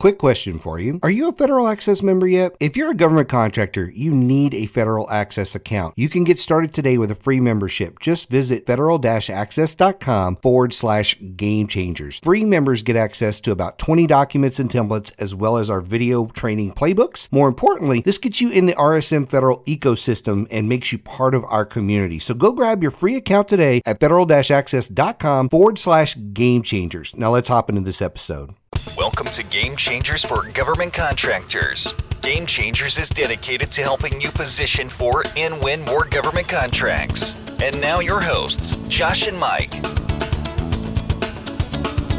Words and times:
Quick 0.00 0.16
question 0.16 0.60
for 0.60 0.78
you. 0.78 1.00
Are 1.02 1.10
you 1.10 1.28
a 1.28 1.32
Federal 1.32 1.66
Access 1.66 2.04
member 2.04 2.28
yet? 2.28 2.54
If 2.60 2.76
you're 2.76 2.92
a 2.92 2.94
government 2.94 3.28
contractor, 3.28 3.90
you 3.90 4.12
need 4.12 4.54
a 4.54 4.66
Federal 4.66 5.10
Access 5.10 5.56
account. 5.56 5.94
You 5.96 6.08
can 6.08 6.22
get 6.22 6.38
started 6.38 6.72
today 6.72 6.98
with 6.98 7.10
a 7.10 7.16
free 7.16 7.40
membership. 7.40 7.98
Just 7.98 8.30
visit 8.30 8.64
federal-access.com 8.64 10.36
forward 10.36 10.72
slash 10.72 11.16
game 11.34 11.66
changers. 11.66 12.20
Free 12.20 12.44
members 12.44 12.84
get 12.84 12.94
access 12.94 13.40
to 13.40 13.50
about 13.50 13.80
20 13.80 14.06
documents 14.06 14.60
and 14.60 14.70
templates, 14.70 15.12
as 15.20 15.34
well 15.34 15.56
as 15.56 15.68
our 15.68 15.80
video 15.80 16.26
training 16.26 16.74
playbooks. 16.74 17.26
More 17.32 17.48
importantly, 17.48 18.00
this 18.00 18.18
gets 18.18 18.40
you 18.40 18.52
in 18.52 18.66
the 18.66 18.74
RSM 18.74 19.28
Federal 19.28 19.64
ecosystem 19.64 20.46
and 20.52 20.68
makes 20.68 20.92
you 20.92 20.98
part 20.98 21.34
of 21.34 21.42
our 21.46 21.64
community. 21.64 22.20
So 22.20 22.34
go 22.34 22.52
grab 22.52 22.82
your 22.82 22.92
free 22.92 23.16
account 23.16 23.48
today 23.48 23.82
at 23.84 23.98
federal-access.com 23.98 25.48
forward 25.48 25.76
slash 25.80 26.16
game 26.32 26.62
changers. 26.62 27.16
Now 27.16 27.30
let's 27.30 27.48
hop 27.48 27.68
into 27.68 27.80
this 27.80 28.00
episode. 28.00 28.54
Welcome 28.96 29.26
to 29.28 29.42
Game 29.42 29.74
Changers 29.74 30.24
for 30.24 30.44
Government 30.52 30.92
Contractors. 30.92 31.94
Game 32.22 32.46
Changers 32.46 32.96
is 32.96 33.08
dedicated 33.08 33.72
to 33.72 33.82
helping 33.82 34.20
you 34.20 34.30
position 34.30 34.88
for 34.88 35.24
and 35.36 35.60
win 35.60 35.84
more 35.84 36.04
government 36.04 36.48
contracts. 36.48 37.34
And 37.60 37.80
now, 37.80 37.98
your 37.98 38.20
hosts, 38.20 38.76
Josh 38.86 39.26
and 39.26 39.36
Mike. 39.36 39.72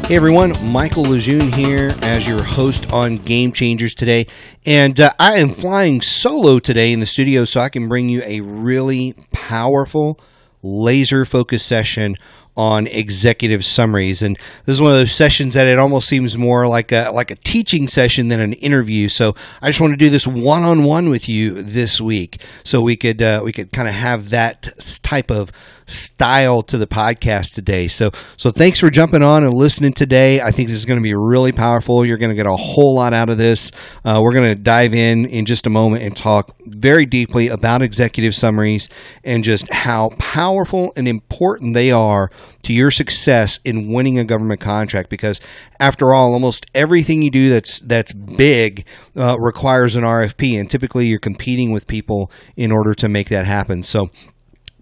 Hey 0.06 0.16
everyone, 0.16 0.52
Michael 0.70 1.04
Lejeune 1.04 1.50
here 1.50 1.94
as 2.02 2.28
your 2.28 2.42
host 2.42 2.92
on 2.92 3.16
Game 3.16 3.52
Changers 3.52 3.94
today. 3.94 4.26
And 4.66 5.00
uh, 5.00 5.12
I 5.18 5.38
am 5.38 5.50
flying 5.50 6.02
solo 6.02 6.58
today 6.58 6.92
in 6.92 7.00
the 7.00 7.06
studio 7.06 7.46
so 7.46 7.60
I 7.60 7.70
can 7.70 7.88
bring 7.88 8.10
you 8.10 8.20
a 8.26 8.42
really 8.42 9.14
powerful, 9.32 10.20
laser 10.62 11.24
focused 11.24 11.64
session 11.64 12.16
on 12.60 12.86
executive 12.88 13.64
summaries. 13.64 14.20
And 14.20 14.36
this 14.66 14.74
is 14.74 14.82
one 14.82 14.92
of 14.92 14.98
those 14.98 15.12
sessions 15.12 15.54
that 15.54 15.66
it 15.66 15.78
almost 15.78 16.06
seems 16.06 16.36
more 16.36 16.68
like 16.68 16.92
a 16.92 17.10
like 17.10 17.30
a 17.30 17.36
teaching 17.36 17.88
session 17.88 18.28
than 18.28 18.38
an 18.38 18.52
interview. 18.52 19.08
So 19.08 19.34
I 19.62 19.68
just 19.70 19.80
want 19.80 19.94
to 19.94 19.96
do 19.96 20.10
this 20.10 20.26
one 20.26 20.62
on 20.62 20.82
one 20.82 21.08
with 21.08 21.26
you 21.26 21.62
this 21.62 22.02
week, 22.02 22.42
so 22.62 22.82
we 22.82 22.96
could 22.96 23.22
uh, 23.22 23.40
we 23.42 23.50
could 23.50 23.72
kind 23.72 23.88
of 23.88 23.94
have 23.94 24.28
that 24.28 24.68
type 25.02 25.30
of 25.30 25.50
style 25.90 26.62
to 26.62 26.78
the 26.78 26.86
podcast 26.86 27.54
today. 27.54 27.88
So 27.88 28.10
so 28.36 28.50
thanks 28.50 28.78
for 28.78 28.90
jumping 28.90 29.22
on 29.22 29.44
and 29.44 29.54
listening 29.54 29.92
today. 29.92 30.40
I 30.40 30.50
think 30.50 30.68
this 30.68 30.78
is 30.78 30.84
going 30.84 30.98
to 30.98 31.02
be 31.02 31.14
really 31.14 31.52
powerful. 31.52 32.04
You're 32.04 32.16
going 32.16 32.30
to 32.30 32.36
get 32.36 32.46
a 32.46 32.56
whole 32.56 32.94
lot 32.94 33.12
out 33.12 33.28
of 33.28 33.38
this. 33.38 33.72
Uh, 34.04 34.20
we're 34.22 34.32
going 34.32 34.50
to 34.50 34.54
dive 34.54 34.94
in 34.94 35.26
in 35.26 35.44
just 35.44 35.66
a 35.66 35.70
moment 35.70 36.02
and 36.02 36.16
talk 36.16 36.54
very 36.66 37.06
deeply 37.06 37.48
about 37.48 37.82
executive 37.82 38.34
summaries 38.34 38.88
and 39.24 39.42
just 39.44 39.70
how 39.72 40.10
powerful 40.18 40.92
and 40.96 41.08
important 41.08 41.74
they 41.74 41.90
are 41.90 42.30
to 42.62 42.72
your 42.72 42.90
success 42.90 43.58
in 43.64 43.92
winning 43.92 44.18
a 44.18 44.24
government 44.24 44.60
contract. 44.60 45.10
Because 45.10 45.40
after 45.80 46.14
all, 46.14 46.32
almost 46.32 46.66
everything 46.74 47.22
you 47.22 47.30
do 47.30 47.50
that's 47.50 47.80
that's 47.80 48.12
big 48.12 48.84
uh, 49.16 49.36
requires 49.40 49.96
an 49.96 50.04
RFP, 50.04 50.58
and 50.58 50.70
typically 50.70 51.06
you're 51.06 51.18
competing 51.18 51.72
with 51.72 51.86
people 51.86 52.30
in 52.56 52.70
order 52.70 52.94
to 52.94 53.08
make 53.08 53.28
that 53.28 53.46
happen. 53.46 53.82
So 53.82 54.10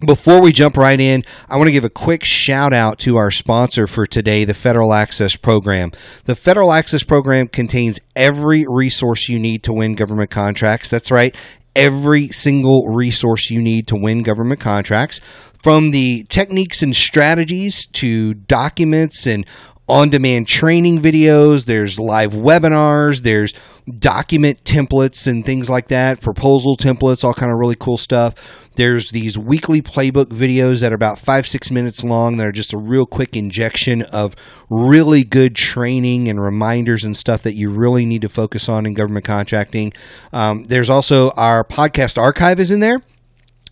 before 0.05 0.41
we 0.41 0.51
jump 0.51 0.77
right 0.77 0.99
in, 0.99 1.23
I 1.49 1.57
want 1.57 1.67
to 1.67 1.73
give 1.73 1.83
a 1.83 1.89
quick 1.89 2.23
shout 2.23 2.73
out 2.73 2.99
to 2.99 3.17
our 3.17 3.31
sponsor 3.31 3.87
for 3.87 4.05
today, 4.05 4.45
the 4.45 4.53
Federal 4.53 4.93
Access 4.93 5.35
Program. 5.35 5.91
The 6.25 6.35
Federal 6.35 6.71
Access 6.71 7.03
Program 7.03 7.47
contains 7.47 7.99
every 8.15 8.65
resource 8.67 9.27
you 9.27 9.39
need 9.39 9.63
to 9.63 9.73
win 9.73 9.95
government 9.95 10.31
contracts. 10.31 10.89
That's 10.89 11.11
right, 11.11 11.35
every 11.75 12.29
single 12.29 12.87
resource 12.87 13.49
you 13.49 13.61
need 13.61 13.87
to 13.87 13.95
win 13.95 14.23
government 14.23 14.59
contracts. 14.59 15.19
From 15.61 15.91
the 15.91 16.23
techniques 16.29 16.81
and 16.81 16.95
strategies 16.95 17.85
to 17.87 18.33
documents 18.33 19.27
and 19.27 19.45
on 19.89 20.09
demand 20.09 20.47
training 20.47 21.01
videos, 21.01 21.65
there's 21.65 21.99
live 21.99 22.31
webinars, 22.31 23.23
there's 23.23 23.53
document 23.97 24.63
templates 24.63 25.27
and 25.27 25.45
things 25.45 25.69
like 25.69 25.87
that, 25.89 26.21
proposal 26.21 26.77
templates, 26.77 27.23
all 27.23 27.33
kind 27.33 27.51
of 27.51 27.57
really 27.57 27.75
cool 27.75 27.97
stuff. 27.97 28.35
There's 28.75 29.11
these 29.11 29.37
weekly 29.37 29.81
playbook 29.81 30.27
videos 30.27 30.79
that 30.79 30.91
are 30.91 30.95
about 30.95 31.19
five, 31.19 31.45
six 31.45 31.69
minutes 31.69 32.03
long. 32.03 32.37
That 32.37 32.47
are 32.47 32.51
just 32.51 32.73
a 32.73 32.77
real 32.77 33.05
quick 33.05 33.35
injection 33.35 34.03
of 34.03 34.35
really 34.69 35.23
good 35.23 35.55
training 35.55 36.29
and 36.29 36.41
reminders 36.41 37.03
and 37.03 37.17
stuff 37.17 37.43
that 37.43 37.55
you 37.55 37.69
really 37.69 38.05
need 38.05 38.21
to 38.21 38.29
focus 38.29 38.69
on 38.69 38.85
in 38.85 38.93
government 38.93 39.25
contracting. 39.25 39.91
Um, 40.31 40.63
there's 40.63 40.89
also 40.89 41.31
our 41.31 41.63
podcast 41.63 42.17
archive 42.17 42.59
is 42.59 42.71
in 42.71 42.79
there. 42.79 43.01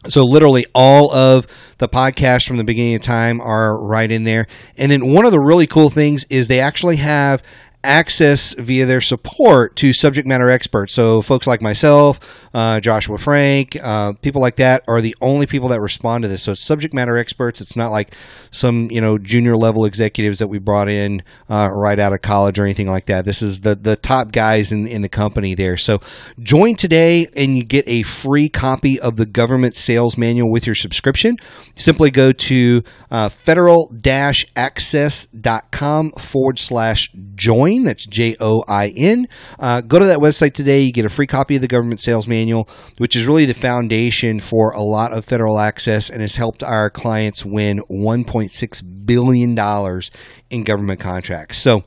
So 0.08 0.24
literally 0.24 0.66
all 0.74 1.14
of 1.14 1.48
the 1.80 1.90
podcasts 1.90 2.48
from 2.48 2.58
the 2.58 2.64
beginning 2.64 2.96
of 2.96 3.02
time 3.02 3.42
are 3.42 3.78
right 3.78 4.10
in 4.10 4.24
there. 4.24 4.48
And 4.78 4.92
then 4.92 5.12
one 5.12 5.26
of 5.26 5.32
the 5.32 5.40
really 5.40 5.68
cool 5.68 5.90
things 5.90 6.26
is 6.30 6.48
they 6.48 6.60
actually 6.60 6.98
have 6.98 7.44
access 7.84 8.54
via 8.54 8.86
their 8.86 9.02
support 9.02 9.76
to 9.78 9.94
subject 9.94 10.28
matter 10.28 10.50
experts. 10.50 10.94
So, 10.94 11.22
folks 11.22 11.46
like 11.46 11.62
myself, 11.62 12.20
uh, 12.54 12.80
Joshua 12.80 13.18
Frank, 13.18 13.78
uh, 13.82 14.14
people 14.22 14.42
like 14.42 14.56
that 14.56 14.84
are 14.88 15.02
the 15.02 15.16
only 15.22 15.46
people 15.46 15.70
that 15.70 15.80
respond 15.80 16.24
to 16.24 16.28
this. 16.28 16.44
So, 16.44 16.54
it's 16.54 16.62
subject 16.62 16.94
matter 16.94 17.18
experts. 17.18 17.62
It's 17.62 17.76
not 17.76 17.92
like 17.92 18.14
some 18.50 18.90
you 18.92 19.00
know 19.00 19.18
junior 19.18 19.56
level 19.56 19.86
executives 19.86 20.40
that 20.40 20.48
we 20.48 20.58
brought 20.58 20.90
in 20.90 21.22
uh, 21.50 21.70
right 21.72 22.00
out 22.00 22.14
of 22.14 22.22
college 22.22 22.58
or 22.58 22.64
anything 22.64 22.88
like 22.88 23.06
that. 23.06 23.26
This 23.26 23.42
is 23.42 23.62
the 23.62 23.76
the 23.76 23.96
top 23.96 24.32
guys 24.32 24.72
in 24.72 24.88
in 24.88 25.02
the 25.02 25.10
company 25.10 25.54
there. 25.54 25.78
So, 25.78 26.00
join 26.40 26.76
today 26.76 27.28
and 27.36 27.56
you 27.56 27.64
get 27.64 27.88
a 27.88 28.04
free 28.04 28.50
copy 28.50 29.00
of 29.00 29.18
the 29.18 29.26
government 29.26 29.76
sales 29.76 30.18
manual 30.18 30.52
with 30.52 30.66
your 30.66 30.76
subscription. 30.76 31.38
Simply 31.76 32.12
go 32.12 32.32
to 32.32 32.84
uh, 33.12 33.30
federal-access.com 33.30 36.12
forward 36.12 36.60
slash 36.60 37.12
join 37.36 37.67
Join. 37.68 37.84
That's 37.84 38.06
J 38.06 38.36
O 38.40 38.64
I 38.68 38.90
N. 38.90 39.28
Uh, 39.60 39.82
go 39.82 40.00
to 40.00 40.06
that 40.06 40.20
website 40.20 40.54
today. 40.54 40.82
You 40.82 40.92
get 40.92 41.06
a 41.06 41.10
free 41.10 41.28
copy 41.28 41.56
of 41.56 41.62
the 41.62 41.68
government 41.68 42.00
sales 42.00 42.28
manual, 42.28 42.70
which 42.98 43.16
is 43.16 43.28
really 43.28 43.46
the 43.46 43.54
foundation 43.54 44.40
for 44.40 44.72
a 44.72 44.82
lot 44.82 45.14
of 45.14 45.26
federal 45.26 45.60
access 45.60 46.10
and 46.10 46.22
has 46.22 46.36
helped 46.36 46.64
our 46.64 46.90
clients 46.90 47.46
win 47.46 47.80
$1.6 47.90 49.06
billion 49.06 50.02
in 50.50 50.64
government 50.64 51.00
contracts. 51.00 51.58
So, 51.58 51.84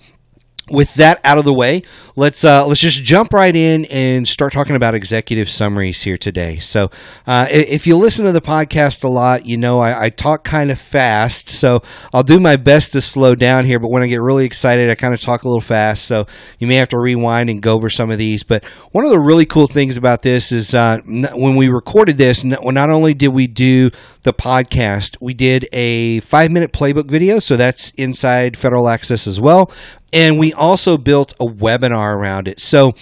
with 0.71 0.95
that 0.95 1.21
out 1.25 1.39
of 1.39 1.45
the 1.45 1.53
way, 1.53 1.83
let's 2.17 2.45
uh, 2.45 2.67
let's 2.67 2.81
just 2.81 3.03
jump 3.03 3.33
right 3.33 3.55
in 3.55 3.85
and 3.87 4.27
start 4.27 4.53
talking 4.53 4.77
about 4.77 4.95
executive 4.95 5.49
summaries 5.49 6.03
here 6.03 6.17
today. 6.17 6.59
So, 6.59 6.91
uh, 7.27 7.47
if 7.51 7.87
you 7.87 7.97
listen 7.97 8.27
to 8.27 8.33
the 8.33 8.41
podcast 8.41 9.05
a 9.05 9.09
lot, 9.09 9.47
you 9.47 9.57
know 9.57 9.81
I, 9.81 10.05
I, 10.05 10.11
talk 10.11 10.45
kind 10.45 10.71
of 10.71 10.79
fast. 10.79 11.49
So 11.49 11.83
I'll 12.13 12.23
do 12.23 12.39
my 12.39 12.57
best 12.57 12.93
to 12.93 13.01
slow 13.01 13.35
down 13.35 13.65
here. 13.65 13.79
But 13.79 13.91
when 13.91 14.03
I 14.03 14.07
get 14.07 14.21
really 14.21 14.45
excited, 14.45 14.91
I 14.91 14.95
kind 14.95 15.15
of 15.15 15.21
talk 15.21 15.45
a 15.45 15.49
little 15.49 15.61
fast. 15.61 16.05
So 16.05 16.27
you 16.59 16.67
may 16.67 16.77
have 16.77 16.89
to 16.89 16.99
rewind 16.99 17.49
and 17.49 17.63
go 17.63 17.75
over 17.75 17.89
some 17.89 18.11
of 18.11 18.19
these. 18.19 18.43
But 18.43 18.65
one 18.93 19.05
of 19.05 19.11
the 19.11 19.19
really 19.19 19.47
cool 19.47 19.67
things 19.67 19.97
about 19.97 20.23
this 20.23 20.53
is 20.53 20.75
uh, 20.75 20.99
when 21.07 21.57
we 21.57 21.69
recorded 21.69 22.19
this, 22.19 22.45
not 22.45 22.91
only 22.91 23.15
did 23.15 23.29
we 23.29 23.47
do 23.47 23.91
the 24.23 24.35
podcast, 24.35 25.17
we 25.21 25.33
did 25.33 25.69
a 25.73 26.21
five 26.21 26.51
minute 26.51 26.73
playbook 26.73 27.07
video. 27.07 27.39
So 27.39 27.57
that's 27.57 27.91
inside 27.91 28.57
Federal 28.57 28.89
Access 28.89 29.27
as 29.27 29.41
well. 29.41 29.71
And 30.13 30.39
we 30.39 30.53
also 30.53 30.99
built 30.99 31.33
a 31.41 31.47
webinar 31.47 32.13
around 32.13 32.49
it. 32.49 32.61
So, 32.61 32.95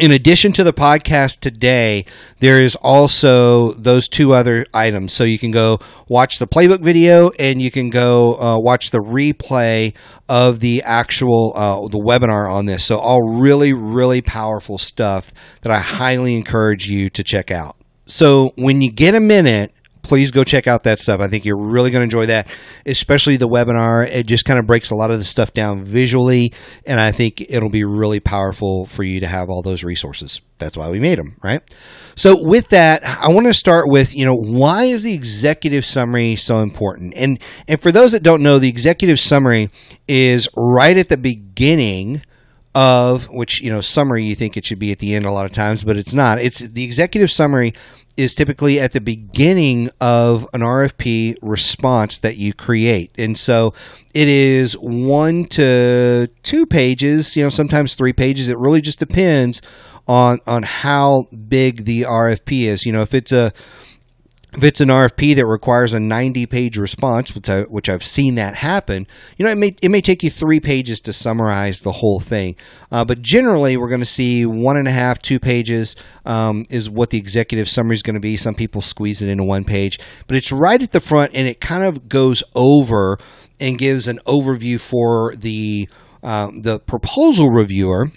in 0.00 0.10
addition 0.10 0.52
to 0.52 0.64
the 0.64 0.72
podcast 0.72 1.40
today, 1.40 2.06
there 2.40 2.58
is 2.60 2.76
also 2.76 3.72
those 3.74 4.08
two 4.08 4.32
other 4.32 4.64
items. 4.72 5.12
So 5.12 5.22
you 5.22 5.38
can 5.38 5.50
go 5.50 5.80
watch 6.08 6.38
the 6.38 6.46
playbook 6.46 6.80
video, 6.80 7.30
and 7.38 7.60
you 7.60 7.70
can 7.70 7.90
go 7.90 8.40
uh, 8.40 8.58
watch 8.58 8.90
the 8.90 9.00
replay 9.00 9.94
of 10.30 10.60
the 10.60 10.82
actual 10.82 11.52
uh, 11.54 11.88
the 11.88 11.98
webinar 11.98 12.50
on 12.50 12.64
this. 12.66 12.84
So 12.84 12.98
all 12.98 13.20
really, 13.38 13.74
really 13.74 14.22
powerful 14.22 14.78
stuff 14.78 15.32
that 15.60 15.70
I 15.70 15.80
highly 15.80 16.36
encourage 16.36 16.88
you 16.88 17.10
to 17.10 17.22
check 17.22 17.50
out. 17.50 17.76
So 18.06 18.52
when 18.56 18.80
you 18.80 18.90
get 18.90 19.14
a 19.14 19.20
minute, 19.20 19.72
please 20.02 20.30
go 20.30 20.44
check 20.44 20.66
out 20.66 20.82
that 20.84 20.98
stuff. 20.98 21.20
I 21.20 21.28
think 21.28 21.44
you're 21.44 21.56
really 21.56 21.90
going 21.90 22.00
to 22.00 22.04
enjoy 22.04 22.26
that, 22.26 22.48
especially 22.86 23.36
the 23.36 23.48
webinar. 23.48 24.06
It 24.06 24.26
just 24.26 24.44
kind 24.44 24.58
of 24.58 24.66
breaks 24.66 24.90
a 24.90 24.94
lot 24.94 25.10
of 25.10 25.18
the 25.18 25.24
stuff 25.24 25.52
down 25.52 25.82
visually, 25.82 26.52
and 26.86 27.00
I 27.00 27.12
think 27.12 27.40
it'll 27.40 27.70
be 27.70 27.84
really 27.84 28.20
powerful 28.20 28.86
for 28.86 29.02
you 29.02 29.20
to 29.20 29.26
have 29.26 29.48
all 29.48 29.62
those 29.62 29.84
resources. 29.84 30.40
That's 30.58 30.76
why 30.76 30.90
we 30.90 31.00
made 31.00 31.18
them, 31.18 31.36
right? 31.42 31.62
So, 32.14 32.36
with 32.40 32.68
that, 32.68 33.04
I 33.04 33.28
want 33.28 33.46
to 33.46 33.54
start 33.54 33.88
with 33.88 34.14
you 34.14 34.24
know 34.24 34.34
why 34.34 34.84
is 34.84 35.02
the 35.02 35.14
executive 35.14 35.84
summary 35.84 36.36
so 36.36 36.60
important? 36.60 37.14
And 37.16 37.38
and 37.66 37.80
for 37.80 37.90
those 37.90 38.12
that 38.12 38.22
don't 38.22 38.42
know, 38.42 38.58
the 38.58 38.68
executive 38.68 39.18
summary 39.18 39.70
is 40.06 40.48
right 40.56 40.96
at 40.96 41.08
the 41.08 41.16
beginning 41.16 42.22
of 42.74 43.28
which 43.28 43.60
you 43.60 43.70
know 43.70 43.80
summary 43.82 44.22
you 44.22 44.34
think 44.34 44.56
it 44.56 44.64
should 44.64 44.78
be 44.78 44.92
at 44.92 44.98
the 44.98 45.14
end 45.14 45.26
a 45.26 45.30
lot 45.30 45.44
of 45.44 45.52
times 45.52 45.84
but 45.84 45.96
it's 45.96 46.14
not 46.14 46.38
it's 46.38 46.58
the 46.58 46.82
executive 46.82 47.30
summary 47.30 47.74
is 48.16 48.34
typically 48.34 48.78
at 48.78 48.92
the 48.92 49.00
beginning 49.00 49.90
of 50.00 50.46
an 50.52 50.60
RFP 50.60 51.36
response 51.40 52.18
that 52.18 52.36
you 52.36 52.52
create. 52.52 53.10
And 53.18 53.36
so 53.38 53.72
it 54.14 54.28
is 54.28 54.74
one 54.74 55.46
to 55.46 56.28
two 56.42 56.66
pages, 56.66 57.36
you 57.36 57.44
know, 57.44 57.50
sometimes 57.50 57.94
three 57.94 58.12
pages. 58.12 58.48
It 58.48 58.58
really 58.58 58.80
just 58.80 58.98
depends 58.98 59.62
on 60.06 60.40
on 60.46 60.62
how 60.64 61.28
big 61.48 61.84
the 61.84 62.02
RFP 62.02 62.66
is. 62.66 62.84
You 62.84 62.92
know, 62.92 63.02
if 63.02 63.14
it's 63.14 63.32
a 63.32 63.52
if 64.54 64.62
it's 64.62 64.82
an 64.82 64.88
RFP 64.88 65.34
that 65.36 65.46
requires 65.46 65.94
a 65.94 66.00
90 66.00 66.44
page 66.44 66.76
response, 66.76 67.34
which, 67.34 67.48
I, 67.48 67.62
which 67.62 67.88
I've 67.88 68.04
seen 68.04 68.34
that 68.34 68.56
happen, 68.56 69.06
you 69.38 69.46
know, 69.46 69.50
it 69.50 69.56
may, 69.56 69.74
it 69.80 69.90
may 69.90 70.02
take 70.02 70.22
you 70.22 70.28
three 70.28 70.60
pages 70.60 71.00
to 71.02 71.12
summarize 71.12 71.80
the 71.80 71.92
whole 71.92 72.20
thing. 72.20 72.56
Uh, 72.90 73.04
but 73.04 73.22
generally, 73.22 73.78
we're 73.78 73.88
going 73.88 74.00
to 74.00 74.06
see 74.06 74.44
one 74.44 74.76
and 74.76 74.86
a 74.86 74.90
half, 74.90 75.22
two 75.22 75.38
pages 75.38 75.96
um, 76.26 76.64
is 76.68 76.90
what 76.90 77.10
the 77.10 77.18
executive 77.18 77.68
summary 77.68 77.94
is 77.94 78.02
going 78.02 78.14
to 78.14 78.20
be. 78.20 78.36
Some 78.36 78.54
people 78.54 78.82
squeeze 78.82 79.22
it 79.22 79.28
into 79.28 79.44
one 79.44 79.64
page, 79.64 79.98
but 80.26 80.36
it's 80.36 80.52
right 80.52 80.82
at 80.82 80.92
the 80.92 81.00
front 81.00 81.32
and 81.34 81.48
it 81.48 81.60
kind 81.60 81.84
of 81.84 82.10
goes 82.10 82.42
over 82.54 83.18
and 83.58 83.78
gives 83.78 84.06
an 84.06 84.18
overview 84.26 84.78
for 84.78 85.34
the, 85.34 85.88
uh, 86.22 86.50
the 86.54 86.78
proposal 86.80 87.50
reviewer. 87.50 88.10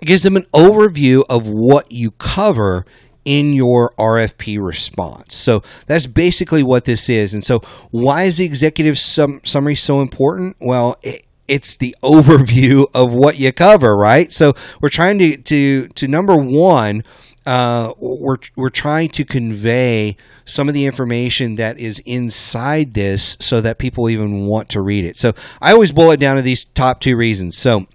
It 0.00 0.06
gives 0.06 0.22
them 0.22 0.36
an 0.36 0.46
overview 0.54 1.24
of 1.28 1.48
what 1.48 1.92
you 1.92 2.12
cover 2.12 2.86
in 3.26 3.52
your 3.52 3.92
RFP 3.98 4.64
response. 4.64 5.34
So 5.34 5.62
that's 5.86 6.06
basically 6.06 6.62
what 6.62 6.84
this 6.84 7.10
is. 7.10 7.34
And 7.34 7.44
so, 7.44 7.58
why 7.90 8.22
is 8.22 8.38
the 8.38 8.46
executive 8.46 8.98
sum- 8.98 9.42
summary 9.44 9.74
so 9.74 10.00
important? 10.00 10.56
Well, 10.60 10.96
it, 11.02 11.26
it's 11.46 11.76
the 11.76 11.94
overview 12.02 12.86
of 12.94 13.12
what 13.12 13.38
you 13.38 13.52
cover, 13.52 13.94
right? 13.94 14.32
So 14.32 14.54
we're 14.80 14.88
trying 14.88 15.18
to 15.18 15.36
to 15.36 15.88
to 15.88 16.08
number 16.08 16.36
one. 16.38 17.04
Uh, 17.44 17.92
we're 17.98 18.38
we're 18.56 18.70
trying 18.70 19.08
to 19.08 19.24
convey 19.24 20.16
some 20.44 20.68
of 20.68 20.74
the 20.74 20.86
information 20.86 21.56
that 21.56 21.78
is 21.78 22.00
inside 22.00 22.94
this 22.94 23.36
so 23.40 23.60
that 23.60 23.78
people 23.78 24.08
even 24.08 24.46
want 24.46 24.68
to 24.70 24.80
read 24.80 25.04
it. 25.04 25.16
So 25.16 25.32
I 25.60 25.72
always 25.72 25.92
boil 25.92 26.12
it 26.12 26.20
down 26.20 26.36
to 26.36 26.42
these 26.42 26.64
top 26.64 27.00
two 27.00 27.16
reasons. 27.16 27.56
So 27.56 27.86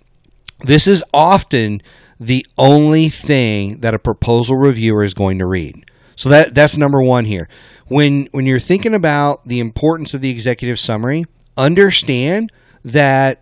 this 0.61 0.87
is 0.87 1.03
often 1.13 1.81
the 2.21 2.45
only 2.55 3.09
thing 3.09 3.79
that 3.79 3.95
a 3.95 3.99
proposal 3.99 4.55
reviewer 4.55 5.03
is 5.03 5.15
going 5.15 5.39
to 5.39 5.45
read. 5.47 5.89
So 6.15 6.29
that 6.29 6.53
that's 6.53 6.77
number 6.77 7.01
1 7.01 7.25
here. 7.25 7.49
When 7.87 8.27
when 8.31 8.45
you're 8.45 8.59
thinking 8.59 8.93
about 8.93 9.47
the 9.47 9.59
importance 9.59 10.13
of 10.13 10.21
the 10.21 10.29
executive 10.29 10.79
summary, 10.79 11.25
understand 11.57 12.51
that 12.85 13.41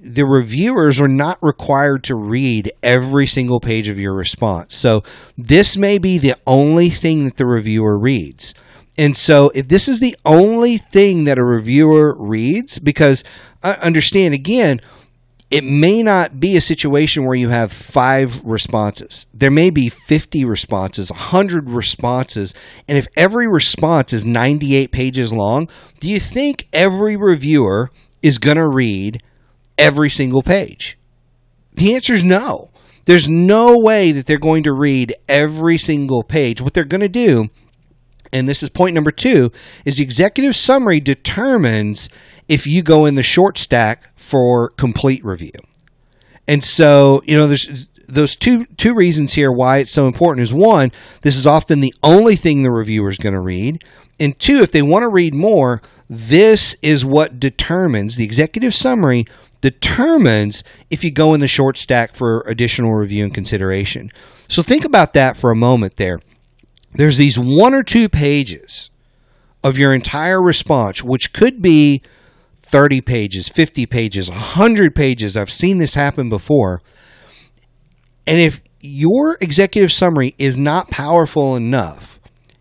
the 0.00 0.24
reviewers 0.24 1.00
are 1.00 1.08
not 1.08 1.36
required 1.42 2.04
to 2.04 2.14
read 2.14 2.70
every 2.84 3.26
single 3.26 3.58
page 3.58 3.88
of 3.88 3.98
your 3.98 4.14
response. 4.14 4.76
So 4.76 5.02
this 5.36 5.76
may 5.76 5.98
be 5.98 6.16
the 6.18 6.36
only 6.46 6.90
thing 6.90 7.24
that 7.24 7.36
the 7.38 7.46
reviewer 7.46 7.98
reads. 7.98 8.54
And 8.96 9.16
so 9.16 9.50
if 9.52 9.66
this 9.66 9.88
is 9.88 9.98
the 9.98 10.16
only 10.24 10.78
thing 10.78 11.24
that 11.24 11.38
a 11.38 11.44
reviewer 11.44 12.14
reads 12.16 12.78
because 12.78 13.24
uh, 13.64 13.74
understand 13.82 14.32
again 14.32 14.80
it 15.52 15.64
may 15.64 16.02
not 16.02 16.40
be 16.40 16.56
a 16.56 16.62
situation 16.62 17.26
where 17.26 17.36
you 17.36 17.50
have 17.50 17.70
five 17.70 18.42
responses. 18.42 19.26
There 19.34 19.50
may 19.50 19.68
be 19.68 19.90
50 19.90 20.46
responses, 20.46 21.10
100 21.10 21.68
responses. 21.68 22.54
And 22.88 22.96
if 22.96 23.06
every 23.18 23.46
response 23.46 24.14
is 24.14 24.24
98 24.24 24.90
pages 24.92 25.30
long, 25.30 25.68
do 26.00 26.08
you 26.08 26.18
think 26.18 26.68
every 26.72 27.18
reviewer 27.18 27.90
is 28.22 28.38
going 28.38 28.56
to 28.56 28.66
read 28.66 29.22
every 29.76 30.08
single 30.08 30.42
page? 30.42 30.98
The 31.74 31.94
answer 31.94 32.14
is 32.14 32.24
no. 32.24 32.70
There's 33.04 33.28
no 33.28 33.78
way 33.78 34.10
that 34.12 34.24
they're 34.24 34.38
going 34.38 34.62
to 34.62 34.72
read 34.72 35.14
every 35.28 35.76
single 35.76 36.22
page. 36.22 36.62
What 36.62 36.72
they're 36.72 36.84
going 36.84 37.02
to 37.02 37.08
do, 37.10 37.50
and 38.32 38.48
this 38.48 38.62
is 38.62 38.70
point 38.70 38.94
number 38.94 39.12
two, 39.12 39.52
is 39.84 39.98
the 39.98 40.04
executive 40.04 40.56
summary 40.56 40.98
determines 40.98 42.08
if 42.52 42.66
you 42.66 42.82
go 42.82 43.06
in 43.06 43.14
the 43.14 43.22
short 43.22 43.56
stack 43.56 44.14
for 44.14 44.68
complete 44.68 45.24
review. 45.24 45.52
And 46.46 46.62
so, 46.62 47.22
you 47.24 47.34
know, 47.34 47.46
there's 47.46 47.88
those 48.06 48.36
two 48.36 48.66
two 48.76 48.92
reasons 48.92 49.32
here 49.32 49.50
why 49.50 49.78
it's 49.78 49.90
so 49.90 50.06
important 50.06 50.42
is 50.42 50.52
one, 50.52 50.92
this 51.22 51.38
is 51.38 51.46
often 51.46 51.80
the 51.80 51.94
only 52.02 52.36
thing 52.36 52.62
the 52.62 52.70
reviewer 52.70 53.08
is 53.08 53.16
going 53.16 53.32
to 53.32 53.40
read, 53.40 53.82
and 54.20 54.38
two, 54.38 54.60
if 54.60 54.70
they 54.70 54.82
want 54.82 55.02
to 55.02 55.08
read 55.08 55.32
more, 55.32 55.80
this 56.10 56.76
is 56.82 57.06
what 57.06 57.40
determines 57.40 58.16
the 58.16 58.24
executive 58.24 58.74
summary 58.74 59.24
determines 59.62 60.62
if 60.90 61.02
you 61.02 61.10
go 61.10 61.32
in 61.32 61.40
the 61.40 61.48
short 61.48 61.78
stack 61.78 62.14
for 62.14 62.42
additional 62.42 62.92
review 62.92 63.24
and 63.24 63.32
consideration. 63.32 64.10
So 64.46 64.60
think 64.60 64.84
about 64.84 65.14
that 65.14 65.38
for 65.38 65.50
a 65.50 65.56
moment 65.56 65.96
there. 65.96 66.20
There's 66.92 67.16
these 67.16 67.38
one 67.38 67.72
or 67.72 67.82
two 67.82 68.10
pages 68.10 68.90
of 69.64 69.78
your 69.78 69.94
entire 69.94 70.42
response, 70.42 71.02
which 71.02 71.32
could 71.32 71.62
be 71.62 72.02
30 72.72 73.02
pages, 73.02 73.48
50 73.48 73.86
pages, 73.86 74.28
100 74.28 74.94
pages. 74.94 75.36
I've 75.36 75.50
seen 75.50 75.78
this 75.78 75.94
happen 75.94 76.28
before. 76.28 76.82
And 78.26 78.38
if 78.38 78.62
your 78.80 79.36
executive 79.40 79.92
summary 79.92 80.34
is 80.38 80.56
not 80.56 80.90
powerful 80.90 81.54
enough, 81.54 82.18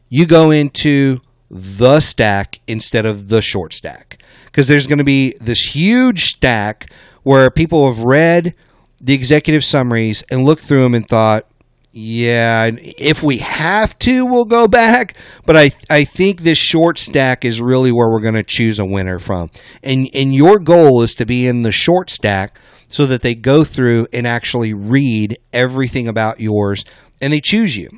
you 0.09 0.25
go 0.25 0.51
into 0.51 1.21
the 1.49 1.99
stack 2.01 2.59
instead 2.67 3.05
of 3.05 3.29
the 3.29 3.41
short 3.41 3.73
stack. 3.73 4.21
Because 4.45 4.67
there's 4.67 4.85
going 4.85 4.97
to 4.97 5.05
be 5.05 5.33
this 5.39 5.73
huge 5.73 6.25
stack 6.25 6.91
where 7.23 7.49
people 7.49 7.91
have 7.91 8.03
read 8.03 8.53
the 8.99 9.13
executive 9.13 9.63
summaries 9.63 10.23
and 10.29 10.43
looked 10.43 10.63
through 10.63 10.83
them 10.83 10.93
and 10.93 11.07
thought, 11.07 11.50
yeah, 11.93 12.71
if 12.77 13.21
we 13.21 13.39
have 13.39 13.99
to, 13.99 14.25
we'll 14.25 14.45
go 14.45 14.67
back. 14.67 15.15
But 15.45 15.57
I, 15.57 15.71
I 15.89 16.05
think 16.05 16.41
this 16.41 16.57
short 16.57 16.97
stack 16.97 17.43
is 17.43 17.61
really 17.61 17.91
where 17.91 18.09
we're 18.09 18.21
going 18.21 18.35
to 18.35 18.43
choose 18.43 18.79
a 18.79 18.85
winner 18.85 19.19
from. 19.19 19.51
And 19.83 20.09
and 20.13 20.33
your 20.33 20.59
goal 20.59 21.01
is 21.01 21.15
to 21.15 21.25
be 21.25 21.47
in 21.47 21.63
the 21.63 21.71
short 21.71 22.09
stack 22.09 22.57
so 22.87 23.05
that 23.05 23.21
they 23.21 23.35
go 23.35 23.63
through 23.63 24.07
and 24.13 24.25
actually 24.25 24.73
read 24.73 25.37
everything 25.51 26.07
about 26.07 26.39
yours 26.39 26.85
and 27.21 27.33
they 27.33 27.41
choose 27.41 27.75
you. 27.75 27.89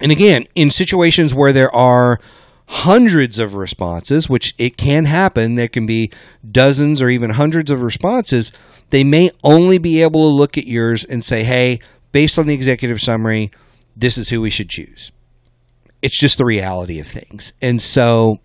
And 0.00 0.10
again, 0.10 0.46
in 0.54 0.70
situations 0.70 1.32
where 1.32 1.52
there 1.52 1.74
are 1.74 2.18
hundreds 2.66 3.38
of 3.38 3.54
responses, 3.54 4.28
which 4.28 4.54
it 4.58 4.76
can 4.76 5.04
happen, 5.04 5.54
there 5.54 5.68
can 5.68 5.86
be 5.86 6.10
dozens 6.50 7.00
or 7.00 7.08
even 7.08 7.30
hundreds 7.30 7.70
of 7.70 7.82
responses, 7.82 8.52
they 8.90 9.04
may 9.04 9.30
only 9.44 9.78
be 9.78 10.02
able 10.02 10.28
to 10.28 10.34
look 10.34 10.58
at 10.58 10.66
yours 10.66 11.04
and 11.04 11.22
say, 11.22 11.44
hey, 11.44 11.80
based 12.12 12.38
on 12.38 12.46
the 12.46 12.54
executive 12.54 13.00
summary, 13.00 13.50
this 13.96 14.16
is 14.16 14.28
who 14.28 14.40
we 14.40 14.50
should 14.50 14.68
choose. 14.68 15.12
It's 16.00 16.18
just 16.18 16.38
the 16.38 16.44
reality 16.44 16.98
of 16.98 17.06
things. 17.06 17.52
And 17.60 17.80
so 17.80 18.38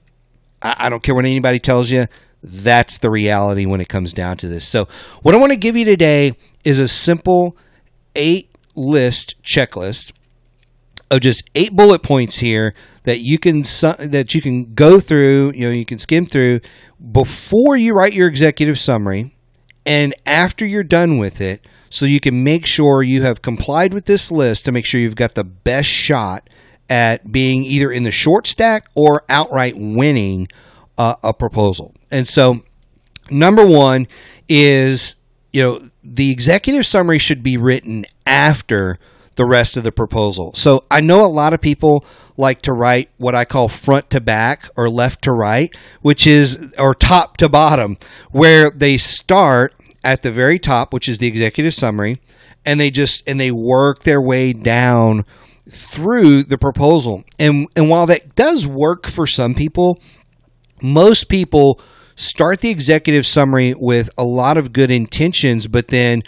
I, 0.62 0.76
I 0.80 0.90
don't 0.90 1.04
care 1.04 1.16
what 1.16 1.26
anybody 1.26 1.60
tells 1.60 1.92
you, 1.92 2.08
that's 2.44 3.00
the 3.00 3.10
reality 3.10 3.66
when 3.66 3.82
it 3.82 3.90
comes 3.90 4.14
down 4.14 4.38
to 4.38 4.48
this. 4.48 4.66
So, 4.68 4.88
what 5.22 5.34
I 5.34 5.38
want 5.38 5.52
to 5.52 5.58
give 5.58 5.76
you 5.76 5.86
today 5.86 6.34
is 6.64 6.80
a 6.80 6.88
simple 6.88 7.58
eight 8.16 8.52
list 8.76 9.42
checklist 9.44 10.12
of 11.10 11.22
just 11.22 11.50
eight 11.56 11.76
bullet 11.76 12.04
points 12.04 12.38
here 12.38 12.74
that 13.04 13.22
you 13.22 13.40
can 13.40 13.62
that 13.62 14.36
you 14.36 14.42
can 14.42 14.74
go 14.74 15.00
through, 15.00 15.54
you 15.56 15.68
know, 15.68 15.74
you 15.74 15.86
can 15.86 15.98
skim 15.98 16.26
through 16.26 16.60
before 17.12 17.76
you 17.76 17.94
write 17.94 18.14
your 18.14 18.28
executive 18.28 18.80
summary 18.80 19.36
and 19.86 20.14
after 20.26 20.66
you're 20.66 20.84
done 20.84 21.18
with 21.18 21.40
it 21.42 21.66
so 21.90 22.06
you 22.06 22.20
can 22.20 22.44
make 22.44 22.66
sure 22.66 23.04
you 23.04 23.24
have 23.24 23.42
complied 23.42 23.94
with 23.94 24.06
this 24.06 24.32
list 24.32 24.66
to 24.66 24.72
make 24.72 24.86
sure 24.86 25.00
you've 25.00 25.16
got 25.16 25.36
the 25.36 25.44
best 25.44 25.90
shot 25.90 26.50
at 26.90 27.32
being 27.32 27.64
either 27.64 27.92
in 27.92 28.04
the 28.04 28.12
short 28.12 28.48
stack 28.48 28.88
or 28.96 29.24
outright 29.30 29.76
winning 29.78 30.48
uh, 30.98 31.16
a 31.24 31.34
proposal. 31.34 31.94
And 32.12 32.28
so, 32.28 32.62
number 33.30 33.66
one 33.66 34.08
is 34.48 35.16
you 35.54 35.62
know 35.62 35.90
the 36.04 36.32
executive 36.32 36.86
summary 36.86 37.20
should 37.20 37.44
be 37.44 37.58
written 37.58 38.06
after 38.26 39.00
the 39.36 39.46
rest 39.46 39.78
of 39.78 39.84
the 39.84 39.92
proposal. 39.92 40.52
So 40.56 40.84
I 40.90 41.00
know 41.00 41.26
a 41.26 41.28
lot 41.28 41.54
of 41.54 41.62
people 41.62 42.04
like 42.38 42.62
to 42.64 42.74
write 42.74 43.10
what 43.18 43.36
I 43.36 43.46
call 43.46 43.68
front 43.68 44.10
to 44.12 44.22
back 44.22 44.68
or 44.76 44.90
left 44.90 45.24
to 45.24 45.32
right, 45.32 45.74
which 46.02 46.28
is 46.28 46.74
or 46.78 46.94
top 46.94 47.38
to 47.38 47.50
bottom, 47.50 47.98
where 48.32 48.70
they 48.72 48.98
start 48.98 49.74
at 50.08 50.24
the 50.24 50.32
very 50.32 50.58
top, 50.58 50.94
which 50.94 51.10
is 51.10 51.20
the 51.20 51.28
executive 51.28 51.74
summary, 51.74 52.22
and 52.66 52.80
they 52.80 52.90
just 52.90 53.28
and 53.28 53.40
they 53.40 53.52
work 53.52 54.04
their 54.04 54.22
way 54.22 54.54
down 54.54 55.26
through 55.70 56.44
the 56.44 56.58
proposal. 56.58 57.24
And 57.38 57.68
and 57.76 57.90
while 57.90 58.06
that 58.06 58.34
does 58.34 58.66
work 58.66 59.06
for 59.06 59.28
some 59.28 59.54
people, 59.54 60.00
most 60.82 61.28
people 61.28 61.82
start 62.16 62.62
the 62.62 62.70
executive 62.70 63.26
summary 63.26 63.74
with 63.78 64.10
a 64.18 64.24
lot 64.24 64.56
of 64.56 64.72
good 64.72 64.92
intentions, 64.92 65.68
but 65.68 65.90
then 65.90 66.24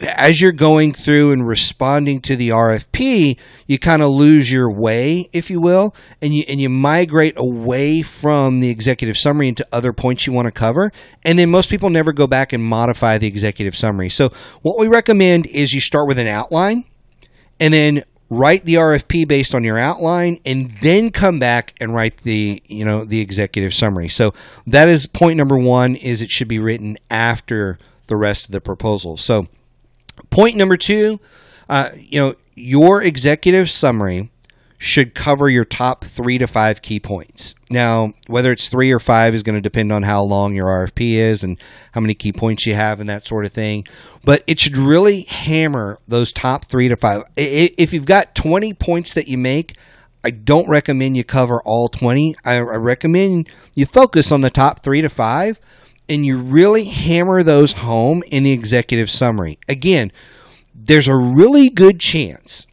as 0.00 0.40
you're 0.40 0.52
going 0.52 0.92
through 0.92 1.32
and 1.32 1.46
responding 1.46 2.20
to 2.22 2.36
the 2.36 2.50
RFP, 2.50 3.36
you 3.66 3.78
kind 3.78 4.02
of 4.02 4.10
lose 4.10 4.50
your 4.50 4.70
way, 4.70 5.28
if 5.32 5.50
you 5.50 5.60
will, 5.60 5.94
and 6.22 6.32
you 6.32 6.44
and 6.48 6.60
you 6.60 6.68
migrate 6.68 7.34
away 7.36 8.02
from 8.02 8.60
the 8.60 8.70
executive 8.70 9.16
summary 9.16 9.48
into 9.48 9.66
other 9.72 9.92
points 9.92 10.26
you 10.26 10.32
want 10.32 10.46
to 10.46 10.52
cover. 10.52 10.92
And 11.24 11.38
then 11.38 11.50
most 11.50 11.70
people 11.70 11.90
never 11.90 12.12
go 12.12 12.26
back 12.26 12.52
and 12.52 12.62
modify 12.62 13.18
the 13.18 13.26
executive 13.26 13.76
summary. 13.76 14.08
So 14.08 14.30
what 14.62 14.78
we 14.78 14.86
recommend 14.86 15.46
is 15.46 15.72
you 15.72 15.80
start 15.80 16.06
with 16.06 16.18
an 16.18 16.28
outline 16.28 16.84
and 17.58 17.74
then 17.74 18.04
write 18.30 18.64
the 18.64 18.74
RFP 18.74 19.26
based 19.26 19.54
on 19.54 19.64
your 19.64 19.78
outline 19.78 20.38
and 20.44 20.70
then 20.82 21.10
come 21.10 21.38
back 21.38 21.74
and 21.80 21.94
write 21.94 22.18
the, 22.18 22.62
you 22.66 22.84
know, 22.84 23.04
the 23.04 23.20
executive 23.20 23.72
summary. 23.74 24.08
So 24.08 24.34
that 24.66 24.88
is 24.88 25.06
point 25.06 25.38
number 25.38 25.58
1 25.58 25.96
is 25.96 26.22
it 26.22 26.30
should 26.30 26.48
be 26.48 26.58
written 26.58 26.98
after 27.10 27.78
the 28.08 28.16
rest 28.16 28.46
of 28.46 28.52
the 28.52 28.60
proposal. 28.60 29.16
So 29.16 29.46
Point 30.30 30.56
number 30.56 30.76
two, 30.76 31.20
uh, 31.68 31.90
you 31.96 32.20
know, 32.20 32.34
your 32.54 33.02
executive 33.02 33.70
summary 33.70 34.30
should 34.78 35.14
cover 35.14 35.48
your 35.48 35.64
top 35.64 36.04
three 36.04 36.38
to 36.38 36.46
five 36.46 36.82
key 36.82 37.00
points. 37.00 37.54
Now, 37.68 38.12
whether 38.28 38.52
it's 38.52 38.68
three 38.68 38.92
or 38.92 39.00
five 39.00 39.34
is 39.34 39.42
going 39.42 39.56
to 39.56 39.60
depend 39.60 39.92
on 39.92 40.04
how 40.04 40.22
long 40.22 40.54
your 40.54 40.66
RFP 40.66 41.14
is 41.14 41.42
and 41.42 41.58
how 41.92 42.00
many 42.00 42.14
key 42.14 42.32
points 42.32 42.64
you 42.64 42.74
have 42.74 43.00
and 43.00 43.10
that 43.10 43.26
sort 43.26 43.44
of 43.44 43.52
thing. 43.52 43.84
But 44.24 44.44
it 44.46 44.60
should 44.60 44.76
really 44.78 45.22
hammer 45.22 45.98
those 46.06 46.32
top 46.32 46.64
three 46.64 46.88
to 46.88 46.96
five. 46.96 47.24
If 47.36 47.92
you've 47.92 48.06
got 48.06 48.36
20 48.36 48.72
points 48.74 49.14
that 49.14 49.26
you 49.26 49.36
make, 49.36 49.76
I 50.24 50.30
don't 50.30 50.68
recommend 50.68 51.16
you 51.16 51.24
cover 51.24 51.60
all 51.62 51.88
20. 51.88 52.36
I, 52.44 52.58
recommend 52.58 53.48
you 53.74 53.84
focus 53.86 54.30
on 54.30 54.40
the 54.40 54.50
top 54.50 54.82
three 54.82 55.02
to 55.02 55.08
five 55.08 55.60
and 56.08 56.24
you 56.24 56.38
really 56.38 56.84
hammer 56.84 57.42
those 57.42 57.72
home 57.74 58.22
in 58.30 58.44
the 58.44 58.52
executive 58.52 59.10
summary. 59.10 59.58
Again, 59.68 60.10
there's 60.74 61.08
a 61.08 61.16
really 61.16 61.68
good 61.68 62.00
chance 62.00 62.66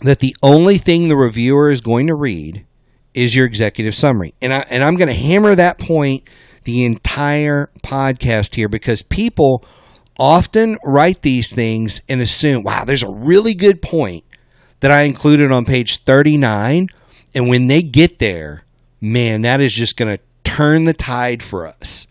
that 0.00 0.20
the 0.20 0.36
only 0.42 0.78
thing 0.78 1.08
the 1.08 1.16
reviewer 1.16 1.70
is 1.70 1.80
going 1.80 2.06
to 2.06 2.14
read 2.14 2.66
is 3.14 3.34
your 3.34 3.46
executive 3.46 3.94
summary. 3.94 4.34
And 4.40 4.52
I 4.52 4.66
and 4.68 4.82
I'm 4.82 4.96
going 4.96 5.08
to 5.08 5.14
hammer 5.14 5.54
that 5.54 5.78
point 5.78 6.28
the 6.64 6.84
entire 6.84 7.70
podcast 7.82 8.54
here 8.54 8.68
because 8.68 9.02
people 9.02 9.64
often 10.18 10.78
write 10.84 11.22
these 11.22 11.52
things 11.52 12.00
and 12.08 12.20
assume, 12.20 12.62
wow, 12.62 12.84
there's 12.84 13.02
a 13.02 13.10
really 13.10 13.54
good 13.54 13.82
point 13.82 14.24
that 14.80 14.90
I 14.90 15.02
included 15.02 15.50
on 15.50 15.64
page 15.64 16.04
39 16.04 16.88
and 17.34 17.48
when 17.48 17.66
they 17.66 17.82
get 17.82 18.18
there, 18.18 18.64
man, 19.00 19.42
that 19.42 19.60
is 19.60 19.74
just 19.74 19.96
going 19.96 20.16
to 20.16 20.22
turn 20.44 20.84
the 20.84 20.92
tide 20.92 21.42
for 21.42 21.66
us. 21.66 22.06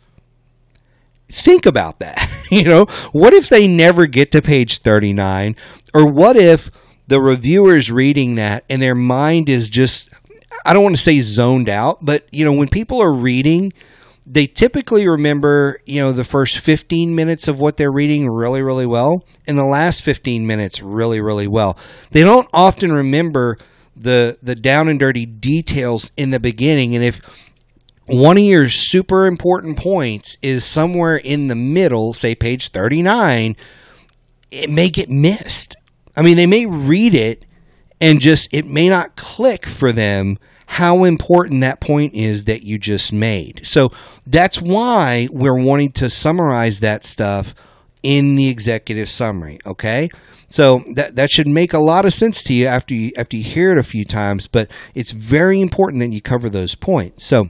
Think 1.33 1.65
about 1.65 1.99
that. 1.99 2.29
you 2.51 2.63
know, 2.63 2.85
what 3.11 3.33
if 3.33 3.49
they 3.49 3.67
never 3.67 4.05
get 4.05 4.31
to 4.31 4.41
page 4.41 4.79
39 4.79 5.55
or 5.93 6.05
what 6.05 6.37
if 6.37 6.69
the 7.07 7.19
reviewers 7.19 7.91
reading 7.91 8.35
that 8.35 8.63
and 8.69 8.81
their 8.81 8.95
mind 8.95 9.49
is 9.49 9.69
just 9.69 10.09
I 10.65 10.73
don't 10.73 10.83
want 10.83 10.95
to 10.95 11.01
say 11.01 11.19
zoned 11.19 11.69
out, 11.69 12.05
but 12.05 12.27
you 12.31 12.45
know, 12.45 12.53
when 12.53 12.69
people 12.69 13.01
are 13.01 13.11
reading, 13.11 13.73
they 14.25 14.47
typically 14.47 15.07
remember, 15.07 15.79
you 15.85 16.01
know, 16.01 16.11
the 16.11 16.23
first 16.23 16.59
15 16.59 17.13
minutes 17.13 17.47
of 17.47 17.59
what 17.59 17.77
they're 17.77 17.91
reading 17.91 18.29
really, 18.29 18.61
really 18.61 18.85
well, 18.85 19.25
and 19.47 19.57
the 19.57 19.65
last 19.65 20.03
15 20.03 20.45
minutes 20.47 20.81
really, 20.81 21.19
really 21.19 21.47
well. 21.47 21.77
They 22.11 22.21
don't 22.21 22.47
often 22.53 22.93
remember 22.93 23.57
the 23.95 24.37
the 24.41 24.55
down 24.55 24.87
and 24.87 24.99
dirty 24.99 25.25
details 25.25 26.11
in 26.15 26.29
the 26.29 26.39
beginning. 26.39 26.95
And 26.95 27.03
if 27.03 27.21
one 28.05 28.37
of 28.37 28.43
your 28.43 28.69
super 28.69 29.25
important 29.25 29.77
points 29.77 30.37
is 30.41 30.65
somewhere 30.65 31.17
in 31.17 31.47
the 31.47 31.55
middle, 31.55 32.13
say 32.13 32.35
page 32.35 32.69
39, 32.69 33.55
it 34.51 34.69
may 34.69 34.89
get 34.89 35.09
missed. 35.09 35.75
I 36.15 36.21
mean, 36.21 36.37
they 36.37 36.45
may 36.45 36.65
read 36.65 37.15
it 37.15 37.45
and 38.01 38.19
just 38.19 38.53
it 38.53 38.67
may 38.67 38.89
not 38.89 39.15
click 39.15 39.65
for 39.65 39.91
them 39.91 40.37
how 40.65 41.03
important 41.03 41.61
that 41.61 41.79
point 41.79 42.13
is 42.13 42.45
that 42.45 42.63
you 42.63 42.77
just 42.77 43.13
made. 43.13 43.61
So 43.63 43.91
that's 44.25 44.61
why 44.61 45.27
we're 45.31 45.61
wanting 45.61 45.91
to 45.93 46.09
summarize 46.09 46.79
that 46.79 47.05
stuff 47.05 47.53
in 48.01 48.35
the 48.35 48.49
executive 48.49 49.09
summary, 49.09 49.59
okay? 49.65 50.09
So 50.49 50.83
that 50.93 51.15
that 51.15 51.31
should 51.31 51.47
make 51.47 51.73
a 51.73 51.79
lot 51.79 52.05
of 52.05 52.13
sense 52.13 52.43
to 52.43 52.53
you 52.53 52.67
after 52.67 52.93
you 52.93 53.11
after 53.17 53.37
you 53.37 53.43
hear 53.43 53.71
it 53.71 53.77
a 53.77 53.83
few 53.83 54.05
times, 54.05 54.47
but 54.47 54.69
it's 54.93 55.11
very 55.11 55.59
important 55.59 56.01
that 56.01 56.11
you 56.11 56.21
cover 56.21 56.49
those 56.49 56.75
points. 56.75 57.23
So 57.23 57.49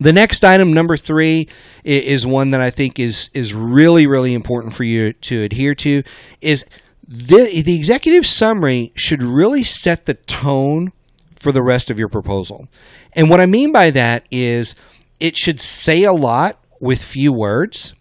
the 0.00 0.12
next 0.12 0.44
item, 0.44 0.72
number 0.72 0.96
three, 0.96 1.48
is 1.84 2.26
one 2.26 2.50
that 2.50 2.60
I 2.60 2.70
think 2.70 2.98
is 2.98 3.30
is 3.34 3.54
really 3.54 4.06
really 4.06 4.34
important 4.34 4.74
for 4.74 4.84
you 4.84 5.12
to 5.12 5.42
adhere 5.42 5.74
to. 5.76 6.02
Is 6.40 6.64
the, 7.06 7.62
the 7.62 7.76
executive 7.76 8.26
summary 8.26 8.92
should 8.96 9.22
really 9.22 9.62
set 9.62 10.06
the 10.06 10.14
tone 10.14 10.92
for 11.36 11.52
the 11.52 11.62
rest 11.62 11.90
of 11.90 11.98
your 11.98 12.08
proposal. 12.08 12.68
And 13.12 13.30
what 13.30 13.40
I 13.40 13.46
mean 13.46 13.70
by 13.72 13.90
that 13.90 14.26
is 14.30 14.74
it 15.20 15.36
should 15.36 15.60
say 15.60 16.02
a 16.02 16.12
lot 16.12 16.58
with 16.80 17.00
few 17.02 17.32
words. 17.32 17.94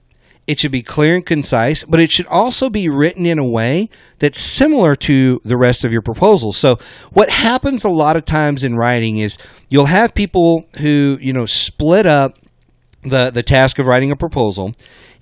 It 0.48 0.60
should 0.60 0.72
be 0.72 0.84
clear 0.84 1.16
and 1.16 1.26
concise, 1.26 1.84
but 1.84 2.00
it 2.00 2.12
should 2.12 2.28
also 2.28 2.70
be 2.70 2.88
written 2.88 3.26
in 3.26 3.40
a 3.40 3.48
way 3.48 3.90
that's 4.20 4.40
similar 4.40 4.96
to 4.98 5.40
the 5.44 5.58
rest 5.58 5.84
of 5.84 5.92
your 5.92 6.04
proposal. 6.04 6.54
So, 6.54 6.78
what 7.12 7.30
happens 7.30 7.84
a 7.84 7.90
lot 7.90 8.16
of 8.16 8.26
times 8.26 8.64
in 8.64 8.76
writing 8.76 9.18
is 9.18 9.38
you'll 9.70 9.86
have 9.86 10.14
people 10.14 10.68
who, 10.80 11.18
you 11.20 11.34
know, 11.34 11.48
split 11.48 12.06
up 12.06 12.38
the 13.02 13.32
the 13.32 13.44
task 13.44 13.80
of 13.80 13.88
writing 13.88 14.12
a 14.12 14.16
proposal 14.16 14.74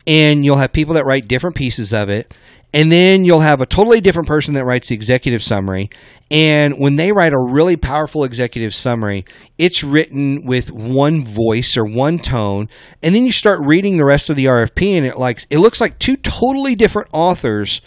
and 0.05 0.43
you'll 0.43 0.57
have 0.57 0.73
people 0.73 0.93
that 0.95 1.05
write 1.05 1.27
different 1.27 1.55
pieces 1.55 1.93
of 1.93 2.09
it 2.09 2.37
and 2.73 2.91
then 2.91 3.23
you'll 3.23 3.41
have 3.41 3.61
a 3.61 3.67
totally 3.67 4.01
different 4.01 4.27
person 4.27 4.55
that 4.55 4.65
writes 4.65 4.87
the 4.87 4.95
executive 4.95 5.43
summary. 5.43 5.89
And 6.31 6.79
when 6.79 6.95
they 6.95 7.11
write 7.11 7.33
a 7.33 7.39
really 7.39 7.77
powerful 7.77 8.23
executive 8.23 8.73
summary, 8.73 9.25
it's 9.59 9.83
written 9.83 10.43
with 10.45 10.71
one 10.71 11.23
voice 11.23 11.77
or 11.77 11.85
one 11.85 12.17
tone. 12.17 12.67
And 13.03 13.13
then 13.13 13.27
you 13.27 13.31
start 13.31 13.59
reading 13.61 13.97
the 13.97 14.05
rest 14.05 14.31
of 14.31 14.35
the 14.35 14.45
RFP, 14.45 14.97
and 14.97 15.05
it 15.05 15.19
likes 15.19 15.45
it 15.51 15.59
looks 15.59 15.79
like 15.79 15.99
two 15.99 16.17
totally 16.17 16.73
different 16.75 17.09
authors 17.13 17.81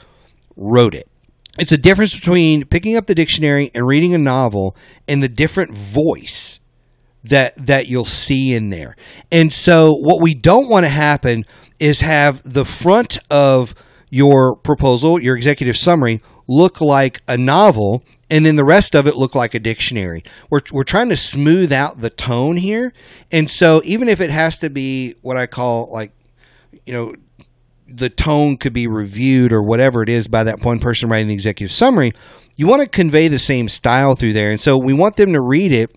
wrote 0.56 0.94
it. 0.94 1.08
It's 1.58 1.72
a 1.72 1.78
difference 1.78 2.14
between 2.14 2.66
picking 2.66 2.96
up 2.96 3.06
the 3.06 3.14
dictionary 3.14 3.70
and 3.74 3.86
reading 3.86 4.14
a 4.14 4.18
novel 4.18 4.76
and 5.08 5.22
the 5.22 5.28
different 5.28 5.76
voice 5.76 6.60
that 7.24 7.54
that 7.66 7.88
you'll 7.88 8.04
see 8.04 8.54
in 8.54 8.70
there. 8.70 8.94
And 9.32 9.52
so 9.52 9.94
what 9.94 10.20
we 10.20 10.34
don't 10.34 10.68
want 10.68 10.84
to 10.84 10.90
happen 10.90 11.44
is 11.80 12.00
have 12.00 12.42
the 12.44 12.64
front 12.64 13.18
of 13.30 13.74
your 14.16 14.56
proposal, 14.56 15.20
your 15.20 15.36
executive 15.36 15.76
summary, 15.76 16.22
look 16.48 16.80
like 16.80 17.20
a 17.28 17.36
novel, 17.36 18.02
and 18.30 18.46
then 18.46 18.56
the 18.56 18.64
rest 18.64 18.94
of 18.94 19.06
it 19.06 19.14
look 19.14 19.34
like 19.34 19.52
a 19.52 19.58
dictionary. 19.58 20.24
We're, 20.48 20.62
we're 20.72 20.84
trying 20.84 21.10
to 21.10 21.16
smooth 21.16 21.70
out 21.70 22.00
the 22.00 22.08
tone 22.08 22.56
here. 22.56 22.94
And 23.30 23.50
so, 23.50 23.82
even 23.84 24.08
if 24.08 24.22
it 24.22 24.30
has 24.30 24.58
to 24.60 24.70
be 24.70 25.14
what 25.20 25.36
I 25.36 25.46
call 25.46 25.92
like, 25.92 26.12
you 26.86 26.94
know, 26.94 27.14
the 27.86 28.08
tone 28.08 28.56
could 28.56 28.72
be 28.72 28.86
reviewed 28.86 29.52
or 29.52 29.62
whatever 29.62 30.02
it 30.02 30.08
is 30.08 30.28
by 30.28 30.44
that 30.44 30.64
one 30.64 30.80
person 30.80 31.10
writing 31.10 31.28
the 31.28 31.34
executive 31.34 31.74
summary, 31.74 32.12
you 32.56 32.66
want 32.66 32.82
to 32.82 32.88
convey 32.88 33.28
the 33.28 33.38
same 33.38 33.68
style 33.68 34.16
through 34.16 34.32
there. 34.32 34.50
And 34.50 34.60
so, 34.60 34.78
we 34.78 34.94
want 34.94 35.16
them 35.16 35.34
to 35.34 35.40
read 35.40 35.72
it 35.72 35.94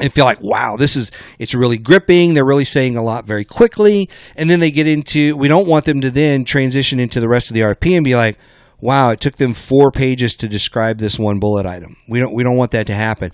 and 0.00 0.12
feel 0.12 0.24
like, 0.24 0.40
wow, 0.40 0.76
this 0.76 0.96
is, 0.96 1.10
it's 1.38 1.54
really 1.54 1.78
gripping. 1.78 2.34
They're 2.34 2.44
really 2.44 2.64
saying 2.64 2.96
a 2.96 3.02
lot 3.02 3.26
very 3.26 3.44
quickly. 3.44 4.08
And 4.36 4.48
then 4.48 4.60
they 4.60 4.70
get 4.70 4.86
into, 4.86 5.36
we 5.36 5.48
don't 5.48 5.68
want 5.68 5.84
them 5.84 6.00
to 6.00 6.10
then 6.10 6.44
transition 6.44 6.98
into 6.98 7.20
the 7.20 7.28
rest 7.28 7.50
of 7.50 7.54
the 7.54 7.60
RFP 7.60 7.96
and 7.96 8.04
be 8.04 8.16
like, 8.16 8.38
wow, 8.80 9.10
it 9.10 9.20
took 9.20 9.36
them 9.36 9.54
four 9.54 9.92
pages 9.92 10.34
to 10.36 10.48
describe 10.48 10.98
this 10.98 11.18
one 11.18 11.38
bullet 11.38 11.66
item. 11.66 11.96
We 12.08 12.18
don't, 12.18 12.34
we 12.34 12.42
don't 12.42 12.56
want 12.56 12.72
that 12.72 12.86
to 12.88 12.94
happen. 12.94 13.32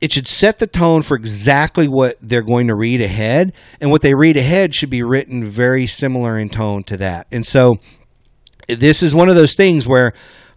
It 0.00 0.12
should 0.12 0.26
set 0.26 0.58
the 0.58 0.66
tone 0.66 1.02
for 1.02 1.16
exactly 1.16 1.88
what 1.88 2.16
they're 2.20 2.42
going 2.42 2.68
to 2.68 2.74
read 2.74 3.00
ahead. 3.00 3.52
And 3.80 3.90
what 3.90 4.02
they 4.02 4.14
read 4.14 4.36
ahead 4.36 4.74
should 4.74 4.90
be 4.90 5.02
written 5.02 5.44
very 5.44 5.86
similar 5.86 6.38
in 6.38 6.48
tone 6.48 6.82
to 6.84 6.96
that. 6.98 7.26
And 7.30 7.46
so 7.46 7.78
this 8.68 9.02
is 9.02 9.14
one 9.14 9.28
of 9.28 9.36
those 9.36 9.54
things 9.54 9.86
where, 9.86 10.12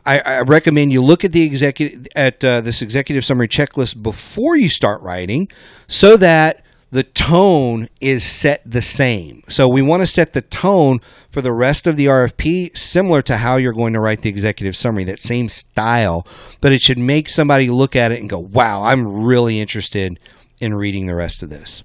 I, 0.09 0.21
I, 0.25 0.41
recommend 0.41 0.91
you 0.91 1.03
look 1.03 1.23
at 1.23 1.33
the 1.33 1.43
executive 1.43 2.07
at 2.15 2.43
uh, 2.43 2.61
this 2.61 2.81
executive 2.81 3.23
summary 3.23 3.47
checklist 3.47 4.01
before 4.01 4.55
you 4.55 4.67
start 4.67 5.01
writing, 5.01 5.49
so 5.87 6.17
that 6.17 6.63
the 6.91 7.03
tone 7.03 7.89
is 8.01 8.23
set 8.23 8.63
the 8.65 8.81
same. 8.81 9.43
So 9.47 9.67
we 9.67 9.83
want 9.83 10.01
to 10.01 10.07
set 10.07 10.33
the 10.33 10.41
tone 10.41 10.99
for 11.29 11.43
the 11.43 11.51
rest 11.51 11.85
of 11.85 11.95
the 11.95 12.07
RFP 12.07 12.75
similar 12.75 13.21
to 13.21 13.37
how 13.37 13.57
you're 13.57 13.73
going 13.73 13.93
to 13.93 13.99
write 13.99 14.23
the 14.23 14.29
executive 14.29 14.75
summary, 14.75 15.03
that 15.03 15.19
same 15.19 15.47
style, 15.47 16.25
but 16.59 16.71
it 16.71 16.81
should 16.81 16.97
make 16.97 17.29
somebody 17.29 17.69
look 17.69 17.95
at 17.95 18.11
it 18.11 18.19
and 18.19 18.29
go, 18.29 18.39
"Wow, 18.39 18.83
I'm 18.83 19.05
really 19.23 19.61
interested 19.61 20.19
in 20.59 20.73
reading 20.73 21.05
the 21.05 21.15
rest 21.15 21.43
of 21.43 21.49
this." 21.49 21.83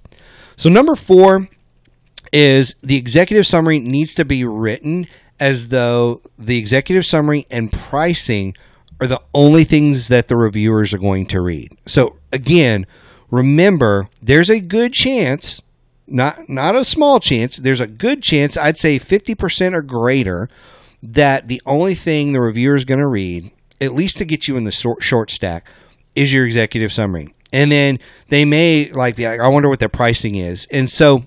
So 0.55 0.69
number 0.69 0.95
4 0.95 1.47
is 2.33 2.73
the 2.81 2.97
executive 2.97 3.45
summary 3.45 3.77
needs 3.77 4.15
to 4.15 4.25
be 4.25 4.43
written 4.43 5.07
as 5.39 5.69
though 5.69 6.21
the 6.37 6.57
executive 6.57 7.05
summary 7.05 7.45
and 7.51 7.71
pricing 7.71 8.55
are 9.01 9.07
the 9.07 9.21
only 9.33 9.63
things 9.63 10.07
that 10.07 10.27
the 10.27 10.35
reviewers 10.37 10.93
are 10.93 10.97
going 10.97 11.25
to 11.27 11.41
read. 11.41 11.77
So 11.85 12.17
again, 12.31 12.85
remember 13.29 14.09
there's 14.21 14.49
a 14.49 14.61
good 14.61 14.93
chance, 14.93 15.61
not 16.07 16.47
not 16.47 16.75
a 16.75 16.85
small 16.85 17.19
chance, 17.19 17.57
there's 17.57 17.81
a 17.81 17.87
good 17.87 18.23
chance, 18.23 18.55
I'd 18.55 18.77
say 18.77 18.97
50% 18.97 19.73
or 19.73 19.81
greater 19.81 20.49
that 21.03 21.47
the 21.47 21.61
only 21.65 21.95
thing 21.95 22.33
the 22.33 22.41
reviewer 22.41 22.75
is 22.75 22.85
going 22.85 22.99
to 22.99 23.07
read, 23.07 23.51
at 23.81 23.93
least 23.93 24.17
to 24.19 24.25
get 24.25 24.47
you 24.47 24.57
in 24.57 24.63
the 24.63 24.71
short, 24.71 25.31
stack, 25.31 25.67
is 26.15 26.33
your 26.33 26.45
executive 26.45 26.91
summary. 26.91 27.33
And 27.51 27.71
then 27.71 27.99
they 28.29 28.45
may 28.45 28.89
like 28.91 29.15
be 29.15 29.27
like, 29.27 29.39
I 29.39 29.47
wonder 29.47 29.69
what 29.69 29.79
their 29.79 29.89
pricing 29.89 30.35
is. 30.35 30.67
And 30.71 30.89
so 30.89 31.25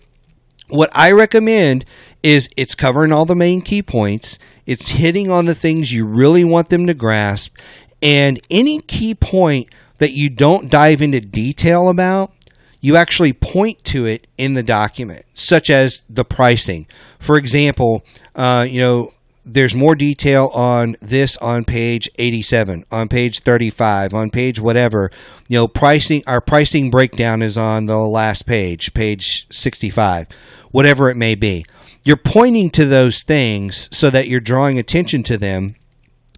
what 0.68 0.90
I 0.94 1.12
recommend 1.12 1.84
is 2.22 2.48
it's 2.56 2.74
covering 2.74 3.12
all 3.12 3.26
the 3.26 3.34
main 3.34 3.60
key 3.60 3.82
points. 3.82 4.38
It's 4.66 4.90
hitting 4.90 5.30
on 5.30 5.46
the 5.46 5.54
things 5.54 5.92
you 5.92 6.06
really 6.06 6.44
want 6.44 6.68
them 6.68 6.86
to 6.86 6.94
grasp. 6.94 7.56
And 8.02 8.40
any 8.50 8.80
key 8.80 9.14
point 9.14 9.68
that 9.98 10.12
you 10.12 10.30
don't 10.30 10.70
dive 10.70 11.02
into 11.02 11.20
detail 11.20 11.88
about, 11.88 12.32
you 12.80 12.96
actually 12.96 13.32
point 13.32 13.82
to 13.84 14.06
it 14.06 14.26
in 14.36 14.54
the 14.54 14.62
document, 14.62 15.24
such 15.34 15.68
as 15.68 16.04
the 16.08 16.24
pricing. 16.24 16.86
For 17.18 17.36
example, 17.36 18.04
uh, 18.36 18.66
you 18.68 18.80
know, 18.80 19.12
there's 19.48 19.74
more 19.74 19.94
detail 19.94 20.50
on 20.52 20.96
this 21.00 21.36
on 21.38 21.64
page 21.64 22.08
87, 22.18 22.84
on 22.92 23.08
page 23.08 23.40
35, 23.40 24.14
on 24.14 24.30
page 24.30 24.60
whatever. 24.60 25.10
You 25.48 25.58
know, 25.58 25.68
pricing 25.68 26.22
our 26.26 26.40
pricing 26.40 26.90
breakdown 26.90 27.42
is 27.42 27.56
on 27.56 27.86
the 27.86 27.96
last 27.98 28.46
page, 28.46 28.92
page 28.94 29.46
65, 29.50 30.28
whatever 30.70 31.08
it 31.08 31.16
may 31.16 31.34
be. 31.34 31.64
You're 32.04 32.16
pointing 32.16 32.70
to 32.70 32.84
those 32.84 33.22
things 33.22 33.88
so 33.96 34.10
that 34.10 34.28
you're 34.28 34.40
drawing 34.40 34.78
attention 34.78 35.22
to 35.24 35.38
them. 35.38 35.74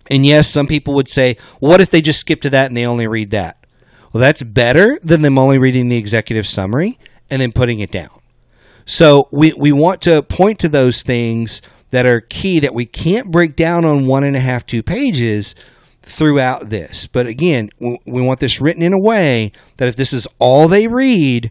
And 0.08 0.24
yes, 0.24 0.48
some 0.48 0.66
people 0.66 0.94
would 0.94 1.08
say, 1.08 1.36
what 1.58 1.80
if 1.80 1.90
they 1.90 2.00
just 2.00 2.20
skip 2.20 2.40
to 2.42 2.50
that 2.50 2.66
and 2.66 2.76
they 2.76 2.86
only 2.86 3.06
read 3.06 3.30
that? 3.30 3.64
Well, 4.12 4.20
that's 4.20 4.42
better 4.42 4.98
than 5.02 5.22
them 5.22 5.38
only 5.38 5.58
reading 5.58 5.88
the 5.88 5.96
executive 5.96 6.46
summary 6.46 6.98
and 7.30 7.40
then 7.40 7.52
putting 7.52 7.78
it 7.80 7.92
down. 7.92 8.10
So 8.84 9.28
we, 9.30 9.52
we 9.52 9.70
want 9.70 10.02
to 10.02 10.22
point 10.22 10.58
to 10.60 10.68
those 10.68 11.02
things 11.02 11.62
that 11.90 12.06
are 12.06 12.20
key 12.20 12.60
that 12.60 12.74
we 12.74 12.86
can't 12.86 13.30
break 13.30 13.56
down 13.56 13.84
on 13.84 14.06
one 14.06 14.24
and 14.24 14.36
a 14.36 14.40
half, 14.40 14.66
two 14.66 14.82
pages 14.82 15.54
throughout 16.02 16.70
this. 16.70 17.06
But 17.06 17.26
again, 17.26 17.70
we 17.78 18.22
want 18.22 18.40
this 18.40 18.60
written 18.60 18.82
in 18.82 18.92
a 18.92 19.00
way 19.00 19.52
that 19.76 19.88
if 19.88 19.96
this 19.96 20.12
is 20.12 20.26
all 20.38 20.68
they 20.68 20.86
read, 20.86 21.50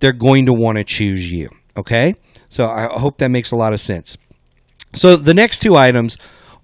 they're 0.00 0.12
going 0.12 0.46
to 0.46 0.52
want 0.52 0.78
to 0.78 0.84
choose 0.84 1.30
you. 1.30 1.48
Okay? 1.76 2.14
So 2.48 2.68
I 2.68 2.86
hope 2.98 3.18
that 3.18 3.30
makes 3.30 3.50
a 3.50 3.56
lot 3.56 3.72
of 3.72 3.80
sense. 3.80 4.16
So 4.94 5.16
the 5.16 5.34
next 5.34 5.60
two 5.60 5.76
items 5.76 6.16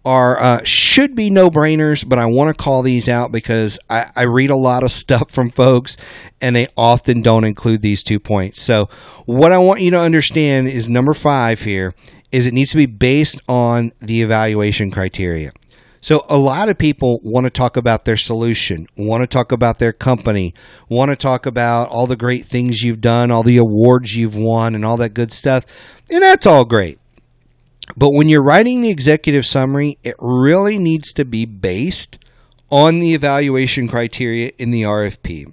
are 0.05 0.41
uh, 0.41 0.65
should 0.65 1.15
be 1.15 1.31
no 1.31 1.51
brainers, 1.51 2.09
but 2.09 2.19
I 2.19 2.27
want 2.27 2.57
to 2.57 2.63
call 2.63 2.83
these 2.83 3.09
out 3.09 3.33
because 3.33 3.79
I, 3.89 4.07
I, 4.17 4.25
read 4.25 4.51
a 4.51 4.57
lot 4.57 4.83
of 4.83 4.93
stuff 5.03 5.31
from 5.31 5.51
folks 5.51 5.97
and 6.41 6.57
they 6.57 6.69
often 6.77 7.21
don't 7.23 7.45
include 7.45 7.83
these 7.83 8.03
two 8.03 8.19
points. 8.19 8.63
So, 8.63 8.89
what 9.27 9.53
I 9.53 9.59
want 9.59 9.81
you 9.81 9.91
to 9.91 10.01
understand 10.01 10.69
is 10.69 10.89
number 10.89 11.13
five 11.13 11.61
here 11.61 11.95
is 12.33 12.47
it 12.47 12.55
needs 12.55 12.71
to 12.71 12.77
be 12.77 12.87
based 12.87 13.41
on 13.49 13.93
the 14.01 14.23
evaluation 14.23 14.91
criteria. 14.91 15.53
So, 16.01 16.25
a 16.31 16.39
lot 16.39 16.71
of 16.71 16.79
people 16.79 17.21
want 17.23 17.45
to 17.45 17.51
talk 17.51 17.77
about 17.77 18.07
their 18.07 18.17
solution, 18.17 18.87
want 18.97 19.23
to 19.23 19.27
talk 19.27 19.53
about 19.53 19.79
their 19.79 19.93
company, 19.93 20.55
want 20.89 21.11
to 21.11 21.17
talk 21.17 21.45
about 21.45 21.91
all 21.91 22.07
the 22.07 22.17
great 22.17 22.47
things 22.47 22.83
you've 22.83 23.03
done, 23.03 23.31
all 23.31 23.43
the 23.43 23.59
awards 23.59 24.17
you've 24.17 24.37
won, 24.37 24.75
and 24.75 24.83
all 24.83 24.97
that 24.97 25.13
good 25.13 25.31
stuff. 25.31 25.67
And 26.09 26.23
that's 26.23 26.47
all 26.47 26.65
great. 26.65 27.00
But 27.97 28.11
when 28.11 28.29
you're 28.29 28.43
writing 28.43 28.83
the 28.83 28.91
executive 28.91 29.47
summary, 29.47 29.99
it 30.03 30.15
really 30.19 30.79
needs 30.79 31.13
to 31.15 31.25
be 31.25 31.45
based 31.45 32.19
on 32.71 33.01
the 33.01 33.15
evaluation 33.15 33.89
criteria 33.89 34.53
in 34.59 34.71
the 34.71 34.83
RFP. 34.83 35.53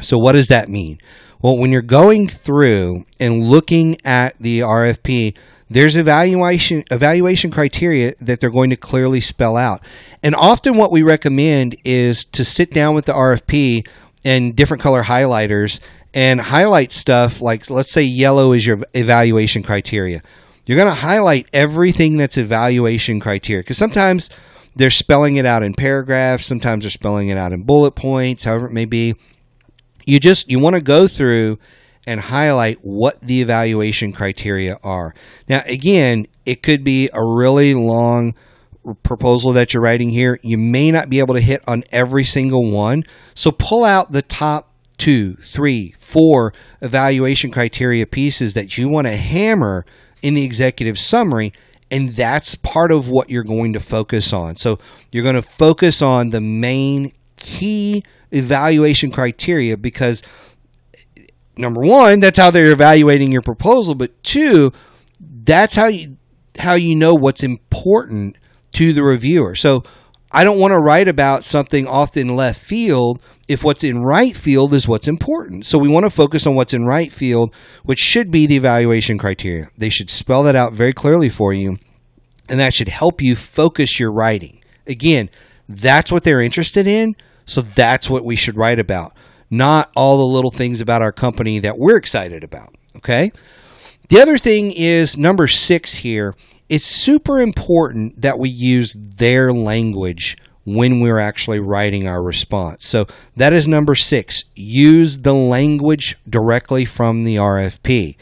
So, 0.00 0.18
what 0.18 0.32
does 0.32 0.48
that 0.48 0.68
mean? 0.68 0.98
Well, 1.40 1.56
when 1.56 1.70
you're 1.70 1.82
going 1.82 2.28
through 2.28 3.04
and 3.20 3.44
looking 3.44 3.98
at 4.04 4.36
the 4.38 4.60
RFP, 4.60 5.36
there's 5.70 5.96
evaluation 5.96 6.84
evaluation 6.90 7.50
criteria 7.50 8.14
that 8.20 8.40
they're 8.40 8.50
going 8.50 8.70
to 8.70 8.76
clearly 8.76 9.20
spell 9.20 9.56
out. 9.56 9.80
And 10.22 10.34
often 10.34 10.76
what 10.76 10.90
we 10.90 11.02
recommend 11.02 11.76
is 11.84 12.24
to 12.26 12.44
sit 12.44 12.72
down 12.72 12.94
with 12.94 13.06
the 13.06 13.12
RFP 13.12 13.86
and 14.24 14.56
different 14.56 14.82
color 14.82 15.02
highlighters 15.02 15.80
and 16.14 16.40
highlight 16.40 16.92
stuff 16.92 17.40
like 17.40 17.68
let's 17.68 17.92
say 17.92 18.02
yellow 18.02 18.52
is 18.52 18.66
your 18.66 18.80
evaluation 18.94 19.62
criteria 19.62 20.22
you're 20.66 20.76
going 20.76 20.88
to 20.88 20.94
highlight 20.94 21.48
everything 21.52 22.16
that's 22.16 22.36
evaluation 22.36 23.20
criteria 23.20 23.62
because 23.62 23.78
sometimes 23.78 24.30
they're 24.76 24.90
spelling 24.90 25.36
it 25.36 25.46
out 25.46 25.62
in 25.62 25.74
paragraphs, 25.74 26.46
sometimes 26.46 26.84
they're 26.84 26.90
spelling 26.90 27.28
it 27.28 27.36
out 27.36 27.52
in 27.52 27.62
bullet 27.62 27.92
points, 27.92 28.44
however 28.44 28.66
it 28.66 28.72
may 28.72 28.84
be. 28.84 29.14
You 30.06 30.20
just 30.20 30.50
you 30.50 30.58
want 30.58 30.76
to 30.76 30.82
go 30.82 31.06
through 31.06 31.58
and 32.06 32.20
highlight 32.20 32.78
what 32.82 33.20
the 33.20 33.40
evaluation 33.40 34.12
criteria 34.12 34.78
are. 34.84 35.14
Now, 35.48 35.62
again, 35.66 36.26
it 36.44 36.62
could 36.62 36.84
be 36.84 37.08
a 37.12 37.24
really 37.24 37.74
long 37.74 38.34
proposal 39.02 39.52
that 39.54 39.72
you're 39.72 39.82
writing 39.82 40.10
here. 40.10 40.38
You 40.42 40.58
may 40.58 40.90
not 40.90 41.08
be 41.08 41.18
able 41.18 41.34
to 41.34 41.40
hit 41.40 41.62
on 41.66 41.84
every 41.90 42.24
single 42.24 42.70
one. 42.70 43.04
So 43.34 43.50
pull 43.50 43.84
out 43.84 44.12
the 44.12 44.20
top 44.22 44.70
two, 44.98 45.34
three, 45.36 45.94
four 45.98 46.52
evaluation 46.82 47.50
criteria 47.50 48.06
pieces 48.06 48.54
that 48.54 48.76
you 48.76 48.88
want 48.88 49.06
to 49.06 49.16
hammer 49.16 49.86
in 50.24 50.34
the 50.34 50.42
executive 50.42 50.98
summary 50.98 51.52
and 51.90 52.16
that's 52.16 52.54
part 52.56 52.90
of 52.90 53.08
what 53.08 53.30
you're 53.30 53.44
going 53.44 53.72
to 53.74 53.80
focus 53.80 54.32
on. 54.32 54.56
So 54.56 54.78
you're 55.12 55.22
going 55.22 55.36
to 55.36 55.42
focus 55.42 56.02
on 56.02 56.30
the 56.30 56.40
main 56.40 57.12
key 57.36 58.02
evaluation 58.32 59.10
criteria 59.10 59.76
because 59.76 60.22
number 61.56 61.82
one, 61.82 62.20
that's 62.20 62.38
how 62.38 62.50
they're 62.50 62.72
evaluating 62.72 63.30
your 63.30 63.42
proposal, 63.42 63.94
but 63.94 64.22
two, 64.24 64.72
that's 65.20 65.74
how 65.74 65.86
you 65.86 66.16
how 66.58 66.74
you 66.74 66.96
know 66.96 67.14
what's 67.14 67.42
important 67.42 68.36
to 68.72 68.92
the 68.92 69.02
reviewer. 69.02 69.54
So 69.54 69.84
I 70.30 70.42
don't 70.42 70.58
want 70.58 70.72
to 70.72 70.78
write 70.78 71.08
about 71.08 71.44
something 71.44 71.86
often 71.86 72.34
left 72.34 72.60
field 72.60 73.20
if 73.48 73.62
what's 73.62 73.84
in 73.84 74.02
right 74.02 74.36
field 74.36 74.72
is 74.72 74.88
what's 74.88 75.08
important. 75.08 75.66
So 75.66 75.78
we 75.78 75.88
want 75.88 76.04
to 76.04 76.10
focus 76.10 76.46
on 76.46 76.54
what's 76.54 76.74
in 76.74 76.86
right 76.86 77.12
field, 77.12 77.54
which 77.82 77.98
should 77.98 78.30
be 78.30 78.46
the 78.46 78.56
evaluation 78.56 79.18
criteria. 79.18 79.68
They 79.76 79.90
should 79.90 80.10
spell 80.10 80.42
that 80.44 80.56
out 80.56 80.72
very 80.72 80.92
clearly 80.92 81.28
for 81.28 81.52
you, 81.52 81.76
and 82.48 82.58
that 82.60 82.74
should 82.74 82.88
help 82.88 83.20
you 83.20 83.36
focus 83.36 84.00
your 84.00 84.12
writing. 84.12 84.62
Again, 84.86 85.30
that's 85.68 86.10
what 86.10 86.24
they're 86.24 86.40
interested 86.40 86.86
in, 86.86 87.16
so 87.46 87.60
that's 87.60 88.08
what 88.08 88.24
we 88.24 88.36
should 88.36 88.56
write 88.56 88.78
about, 88.78 89.14
not 89.50 89.90
all 89.94 90.18
the 90.18 90.24
little 90.24 90.50
things 90.50 90.80
about 90.80 91.02
our 91.02 91.12
company 91.12 91.58
that 91.58 91.78
we're 91.78 91.96
excited 91.96 92.42
about. 92.44 92.74
Okay? 92.96 93.30
The 94.08 94.20
other 94.20 94.38
thing 94.38 94.72
is 94.74 95.16
number 95.16 95.46
six 95.46 95.94
here. 95.94 96.34
It's 96.68 96.86
super 96.86 97.40
important 97.40 98.20
that 98.22 98.38
we 98.38 98.48
use 98.48 98.96
their 98.98 99.52
language 99.52 100.36
when 100.64 101.00
we're 101.00 101.18
actually 101.18 101.60
writing 101.60 102.08
our 102.08 102.22
response. 102.22 102.86
So 102.86 103.06
that 103.36 103.52
is 103.52 103.68
number 103.68 103.94
six. 103.94 104.44
Use 104.54 105.18
the 105.18 105.34
language 105.34 106.16
directly 106.28 106.84
from 106.84 107.24
the 107.24 107.36
RFP. 107.36 108.16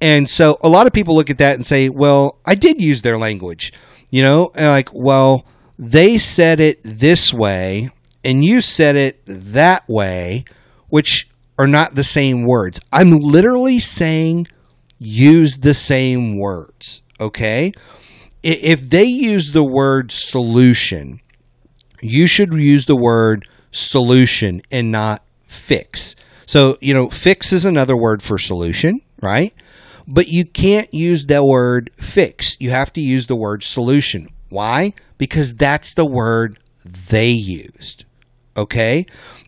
And 0.00 0.28
so 0.28 0.58
a 0.62 0.68
lot 0.68 0.86
of 0.86 0.92
people 0.92 1.16
look 1.16 1.30
at 1.30 1.38
that 1.38 1.54
and 1.54 1.66
say, 1.66 1.88
well, 1.88 2.38
I 2.46 2.54
did 2.54 2.80
use 2.80 3.02
their 3.02 3.18
language. 3.18 3.72
You 4.10 4.22
know, 4.22 4.52
and 4.54 4.68
like, 4.68 4.88
well, 4.94 5.44
they 5.78 6.16
said 6.18 6.60
it 6.60 6.80
this 6.82 7.34
way 7.34 7.90
and 8.24 8.44
you 8.44 8.60
said 8.60 8.96
it 8.96 9.20
that 9.26 9.88
way, 9.88 10.44
which 10.88 11.28
are 11.58 11.66
not 11.66 11.94
the 11.94 12.04
same 12.04 12.44
words. 12.44 12.80
I'm 12.92 13.10
literally 13.18 13.78
saying 13.78 14.48
use 14.98 15.58
the 15.58 15.74
same 15.74 16.38
words. 16.38 17.02
Okay. 17.20 17.72
If 18.42 18.88
they 18.88 19.04
use 19.04 19.52
the 19.52 19.64
word 19.64 20.12
solution, 20.12 21.20
you 22.00 22.26
should 22.26 22.52
use 22.52 22.86
the 22.86 22.96
word 22.96 23.48
solution 23.70 24.62
and 24.70 24.90
not 24.90 25.22
fix. 25.46 26.16
So, 26.46 26.78
you 26.80 26.94
know, 26.94 27.10
fix 27.10 27.52
is 27.52 27.64
another 27.64 27.96
word 27.96 28.22
for 28.22 28.38
solution, 28.38 29.02
right? 29.20 29.52
But 30.06 30.28
you 30.28 30.46
can't 30.46 30.92
use 30.94 31.26
the 31.26 31.44
word 31.44 31.90
fix. 31.96 32.56
You 32.58 32.70
have 32.70 32.92
to 32.94 33.00
use 33.00 33.26
the 33.26 33.36
word 33.36 33.62
solution. 33.62 34.28
Why? 34.48 34.94
Because 35.18 35.54
that's 35.54 35.92
the 35.92 36.06
word 36.06 36.58
they 36.84 37.28
used. 37.28 38.04
Okay? 38.56 39.04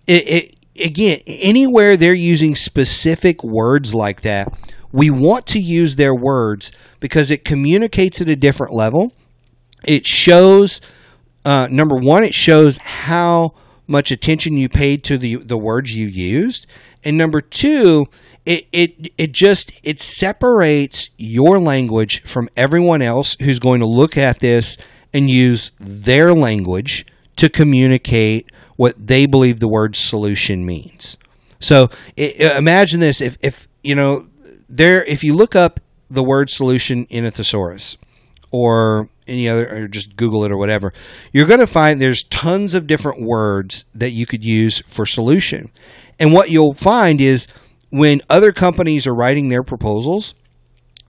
It, 0.06 0.28
it, 0.28 0.56
again, 0.84 1.20
anywhere 1.26 1.96
they're 1.96 2.12
using 2.12 2.54
specific 2.54 3.42
words 3.42 3.94
like 3.94 4.20
that, 4.22 4.52
we 4.92 5.08
want 5.08 5.46
to 5.46 5.58
use 5.58 5.96
their 5.96 6.14
words 6.14 6.72
because 6.98 7.30
it 7.30 7.44
communicates 7.44 8.20
at 8.20 8.28
a 8.28 8.36
different 8.36 8.74
level. 8.74 9.12
It 9.84 10.06
shows 10.06 10.80
uh, 11.44 11.68
number 11.70 11.96
one, 11.96 12.24
it 12.24 12.34
shows 12.34 12.76
how 12.78 13.54
much 13.86 14.10
attention 14.10 14.56
you 14.56 14.68
paid 14.68 15.02
to 15.04 15.18
the 15.18 15.36
the 15.36 15.58
words 15.58 15.94
you 15.94 16.06
used, 16.06 16.66
and 17.04 17.18
number 17.18 17.40
two, 17.40 18.06
it 18.46 18.66
it 18.72 19.12
it 19.18 19.32
just 19.32 19.72
it 19.82 20.00
separates 20.00 21.10
your 21.18 21.60
language 21.60 22.22
from 22.22 22.48
everyone 22.56 23.02
else 23.02 23.36
who's 23.42 23.58
going 23.58 23.80
to 23.80 23.86
look 23.86 24.16
at 24.16 24.38
this 24.38 24.76
and 25.12 25.28
use 25.28 25.72
their 25.78 26.32
language 26.32 27.04
to 27.36 27.48
communicate 27.48 28.50
what 28.76 28.94
they 28.96 29.26
believe 29.26 29.60
the 29.60 29.68
word 29.68 29.94
solution 29.94 30.64
means. 30.64 31.18
So 31.58 31.90
it, 32.16 32.40
imagine 32.56 33.00
this: 33.00 33.20
if 33.20 33.36
if 33.42 33.68
you 33.82 33.94
know 33.94 34.26
there, 34.68 35.04
if 35.04 35.22
you 35.22 35.34
look 35.34 35.54
up 35.54 35.80
the 36.08 36.22
word 36.22 36.48
solution 36.48 37.04
in 37.06 37.24
a 37.24 37.30
thesaurus, 37.30 37.96
or 38.50 39.09
any 39.30 39.48
other, 39.48 39.84
or 39.84 39.88
just 39.88 40.16
Google 40.16 40.44
it 40.44 40.52
or 40.52 40.56
whatever, 40.56 40.92
you're 41.32 41.46
going 41.46 41.60
to 41.60 41.66
find 41.66 42.00
there's 42.00 42.24
tons 42.24 42.74
of 42.74 42.86
different 42.86 43.22
words 43.22 43.84
that 43.94 44.10
you 44.10 44.26
could 44.26 44.44
use 44.44 44.82
for 44.86 45.06
solution. 45.06 45.70
And 46.18 46.32
what 46.32 46.50
you'll 46.50 46.74
find 46.74 47.20
is 47.20 47.46
when 47.90 48.20
other 48.28 48.52
companies 48.52 49.06
are 49.06 49.14
writing 49.14 49.48
their 49.48 49.62
proposals, 49.62 50.34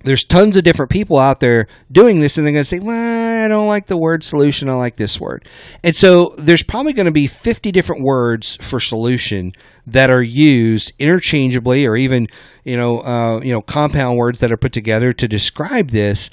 there's 0.03 0.23
tons 0.23 0.57
of 0.57 0.63
different 0.63 0.91
people 0.91 1.17
out 1.17 1.39
there 1.39 1.67
doing 1.91 2.19
this, 2.19 2.37
and 2.37 2.45
they're 2.45 2.53
going 2.53 2.63
to 2.63 2.67
say, 2.67 2.79
well, 2.79 3.45
I 3.45 3.47
don't 3.47 3.67
like 3.67 3.87
the 3.87 3.97
word 3.97 4.23
solution. 4.23 4.69
I 4.69 4.73
like 4.73 4.95
this 4.95 5.19
word. 5.19 5.47
And 5.83 5.95
so 5.95 6.33
there's 6.37 6.63
probably 6.63 6.93
going 6.93 7.05
to 7.05 7.11
be 7.11 7.27
50 7.27 7.71
different 7.71 8.03
words 8.03 8.57
for 8.61 8.79
solution 8.79 9.53
that 9.85 10.09
are 10.09 10.21
used 10.21 10.93
interchangeably 10.99 11.85
or 11.85 11.95
even, 11.95 12.27
you 12.63 12.77
know, 12.77 13.01
uh, 13.01 13.41
you 13.43 13.51
know, 13.51 13.61
compound 13.61 14.17
words 14.17 14.39
that 14.39 14.51
are 14.51 14.57
put 14.57 14.73
together 14.73 15.13
to 15.13 15.27
describe 15.27 15.89
this 15.89 16.29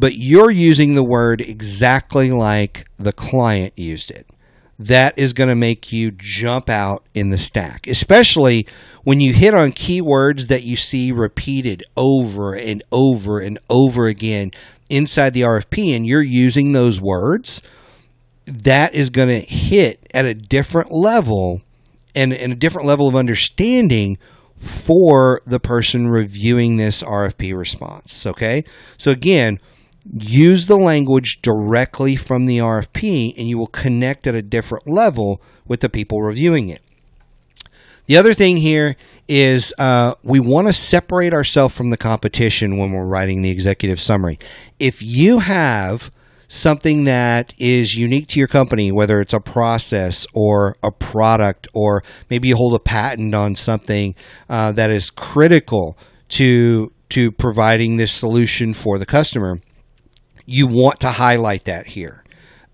but 0.00 0.14
you're 0.14 0.50
using 0.50 0.94
the 0.94 1.04
word 1.04 1.42
exactly 1.42 2.30
like 2.30 2.86
the 2.96 3.12
client 3.12 3.78
used 3.78 4.10
it. 4.10 4.26
That 4.78 5.12
is 5.18 5.34
going 5.34 5.50
to 5.50 5.54
make 5.54 5.92
you 5.92 6.10
jump 6.10 6.70
out 6.70 7.04
in 7.14 7.28
the 7.28 7.36
stack, 7.36 7.86
especially 7.86 8.66
when 9.04 9.20
you 9.20 9.34
hit 9.34 9.52
on 9.52 9.72
keywords 9.72 10.48
that 10.48 10.62
you 10.62 10.74
see 10.74 11.12
repeated 11.12 11.84
over 11.98 12.54
and 12.54 12.82
over 12.90 13.40
and 13.40 13.58
over 13.68 14.06
again 14.06 14.52
inside 14.88 15.34
the 15.34 15.42
RFP 15.42 15.94
and 15.94 16.06
you're 16.06 16.22
using 16.22 16.72
those 16.72 16.98
words. 16.98 17.60
That 18.46 18.94
is 18.94 19.10
going 19.10 19.28
to 19.28 19.40
hit 19.40 20.00
at 20.14 20.24
a 20.24 20.32
different 20.32 20.90
level 20.90 21.60
and, 22.14 22.32
and 22.32 22.54
a 22.54 22.56
different 22.56 22.88
level 22.88 23.06
of 23.06 23.14
understanding 23.14 24.16
for 24.56 25.42
the 25.44 25.60
person 25.60 26.08
reviewing 26.08 26.78
this 26.78 27.02
RFP 27.02 27.56
response. 27.56 28.24
Okay. 28.24 28.64
So, 28.96 29.10
again, 29.10 29.60
use 30.12 30.66
the 30.66 30.76
language 30.76 31.40
directly 31.42 32.16
from 32.16 32.46
the 32.46 32.58
RFP 32.58 33.34
and 33.36 33.48
you 33.48 33.58
will 33.58 33.66
connect 33.66 34.26
at 34.26 34.34
a 34.34 34.42
different 34.42 34.88
level 34.88 35.40
with 35.66 35.80
the 35.80 35.88
people 35.88 36.22
reviewing 36.22 36.68
it. 36.68 36.82
The 38.06 38.16
other 38.16 38.34
thing 38.34 38.56
here 38.56 38.96
is 39.28 39.72
uh, 39.78 40.14
we 40.24 40.40
want 40.40 40.66
to 40.66 40.72
separate 40.72 41.32
ourselves 41.32 41.74
from 41.76 41.90
the 41.90 41.96
competition 41.96 42.76
when 42.76 42.90
we're 42.90 43.06
writing 43.06 43.42
the 43.42 43.50
executive 43.50 44.00
summary. 44.00 44.38
If 44.80 45.00
you 45.00 45.38
have 45.38 46.10
something 46.48 47.04
that 47.04 47.54
is 47.58 47.94
unique 47.94 48.26
to 48.26 48.40
your 48.40 48.48
company, 48.48 48.90
whether 48.90 49.20
it's 49.20 49.32
a 49.32 49.38
process 49.38 50.26
or 50.34 50.76
a 50.82 50.90
product, 50.90 51.68
or 51.72 52.02
maybe 52.28 52.48
you 52.48 52.56
hold 52.56 52.74
a 52.74 52.80
patent 52.80 53.32
on 53.32 53.54
something 53.54 54.16
uh, 54.48 54.72
that 54.72 54.90
is 54.90 55.10
critical 55.10 55.96
to 56.30 56.92
to 57.10 57.30
providing 57.32 57.96
this 57.96 58.12
solution 58.12 58.74
for 58.74 58.98
the 58.98 59.06
customer, 59.06 59.60
you 60.50 60.66
want 60.66 61.00
to 61.00 61.10
highlight 61.12 61.64
that 61.64 61.88
here. 61.88 62.24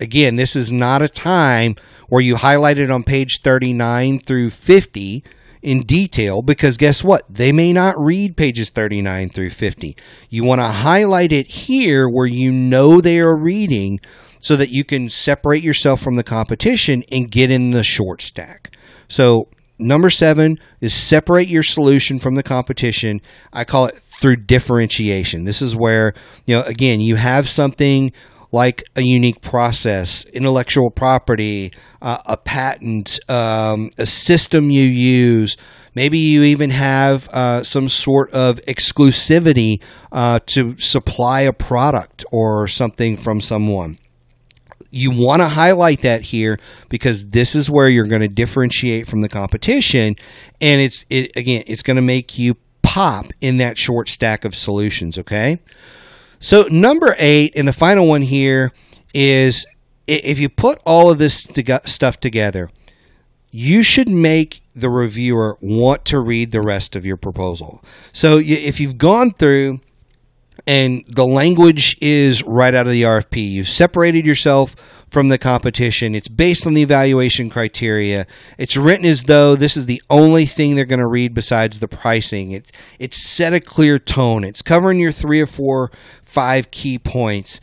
Again, 0.01 0.37
this 0.37 0.57
is 0.57 0.73
not 0.73 1.03
a 1.03 1.09
time 1.09 1.77
where 2.09 2.21
you 2.21 2.37
highlight 2.37 2.79
it 2.79 2.91
on 2.91 3.03
page 3.03 3.43
39 3.43 4.21
through 4.21 4.51
50 4.51 5.25
in 5.63 5.81
detail 5.81 6.43
because 6.43 6.77
guess 6.77 7.03
what? 7.03 7.23
They 7.29 7.53
may 7.53 7.73
not 7.73 7.99
read 7.99 8.37
pages 8.37 8.71
39 8.71 9.31
through 9.31 9.51
50. 9.51 9.97
You 10.31 10.45
want 10.45 10.61
to 10.61 10.67
highlight 10.67 11.33
it 11.33 11.47
here 11.49 12.09
where 12.09 12.27
you 12.27 12.53
know 12.53 13.01
they 13.01 13.19
are 13.19 13.35
reading 13.35 14.01
so 14.39 14.55
that 14.57 14.71
you 14.71 14.85
can 14.85 15.11
separate 15.11 15.65
yourself 15.65 16.01
from 16.01 16.17
the 16.17 16.23
competition 16.23 17.03
and 17.11 17.31
get 17.31 17.51
in 17.51 17.71
the 17.71 17.83
short 17.83 18.23
stack. 18.23 18.77
So, 19.09 19.49
number 19.79 20.11
seven 20.11 20.59
is 20.81 20.95
separate 20.95 21.49
your 21.49 21.63
solution 21.63 22.19
from 22.19 22.35
the 22.35 22.43
competition. 22.43 23.21
I 23.53 23.65
call 23.65 23.87
it 23.87 23.97
through 23.97 24.37
differentiation. 24.37 25.45
This 25.45 25.61
is 25.63 25.77
where, 25.77 26.15
you 26.47 26.57
know, 26.57 26.63
again, 26.63 27.01
you 27.01 27.17
have 27.17 27.49
something 27.49 28.13
like 28.53 28.85
a 28.97 29.03
unique 29.03 29.43
process, 29.43 30.25
intellectual 30.27 30.91
property, 30.91 31.73
uh, 32.01 32.19
a 32.27 32.37
patent, 32.37 33.19
um, 33.29 33.91
a 33.99 34.07
system 34.07 34.71
you 34.71 34.85
use. 34.85 35.57
Maybe 35.95 36.19
you 36.19 36.43
even 36.43 36.71
have 36.71 37.29
uh, 37.31 37.63
some 37.65 37.89
sort 37.89 38.31
of 38.31 38.61
exclusivity 38.67 39.83
uh, 40.13 40.41
to 40.47 40.79
supply 40.79 41.41
a 41.43 41.53
product 41.53 42.25
or 42.31 42.67
something 42.67 43.17
from 43.17 43.41
someone. 43.41 43.99
You 44.97 45.11
want 45.11 45.43
to 45.43 45.49
highlight 45.49 46.03
that 46.03 46.23
here 46.23 46.59
because 46.89 47.29
this 47.31 47.55
is 47.55 47.69
where 47.69 47.89
you're 47.89 48.07
going 48.07 48.23
to 48.23 48.29
differentiate 48.29 49.07
from 49.07 49.21
the 49.21 49.29
competition, 49.29 50.17
and 50.61 50.81
it's 50.81 51.05
it, 51.11 51.37
again, 51.37 51.65
it's 51.67 51.83
going 51.83 51.97
to 51.97 52.03
make 52.03 52.39
you 52.39 52.57
pop 52.83 53.27
in 53.41 53.59
that 53.59 53.77
short 53.77 54.09
stack 54.09 54.45
of 54.45 54.55
solutions. 54.55 55.19
Okay. 55.19 55.61
So, 56.39 56.67
number 56.71 57.15
eight, 57.19 57.53
and 57.57 57.67
the 57.67 57.73
final 57.73 58.07
one 58.07 58.23
here 58.23 58.73
is 59.15 59.67
if 60.07 60.39
you 60.39 60.49
put 60.49 60.81
all 60.85 61.11
of 61.11 61.19
this 61.19 61.49
stuff 61.85 62.21
together, 62.21 62.71
you 63.51 63.83
should 63.83 64.09
make 64.09 64.63
the 64.75 64.91
reviewer 64.91 65.57
want 65.61 66.05
to 66.07 66.21
read 66.21 66.53
the 66.53 66.61
rest 66.61 66.95
of 66.95 67.07
your 67.07 67.17
proposal. 67.17 67.83
So, 68.13 68.39
if 68.43 68.81
you've 68.81 68.99
gone 68.99 69.33
through 69.33 69.81
and 70.67 71.05
the 71.09 71.27
language 71.27 71.97
is 72.01 72.43
right 72.43 72.75
out 72.75 72.87
of 72.87 72.93
the 72.93 73.03
RFP, 73.03 73.51
you've 73.51 73.69
separated 73.69 74.27
yourself 74.27 74.75
from 75.09 75.29
the 75.29 75.39
competition. 75.39 76.15
It's 76.15 76.29
based 76.29 76.67
on 76.67 76.75
the 76.75 76.83
evaluation 76.83 77.49
criteria. 77.49 78.27
It's 78.59 78.77
written 78.77 79.07
as 79.07 79.25
though 79.25 79.55
this 79.55 79.77
is 79.77 79.87
the 79.87 80.03
only 80.11 80.47
thing 80.47 80.75
they're 80.75 80.85
going 80.85 80.99
to 80.99 81.07
read 81.07 81.35
besides 81.35 81.79
the 81.79 81.89
pricing. 81.89 82.53
It's 82.53 82.73
it's 82.99 83.23
set 83.23 83.55
a 83.55 83.61
clear 83.61 83.99
tone. 83.99 84.45
It's 84.45 84.63
covering 84.63 84.99
your 84.99 85.13
three 85.13 85.41
or 85.41 85.47
four, 85.47 85.93
five 86.25 86.71
key 86.71 86.99
points, 86.99 87.61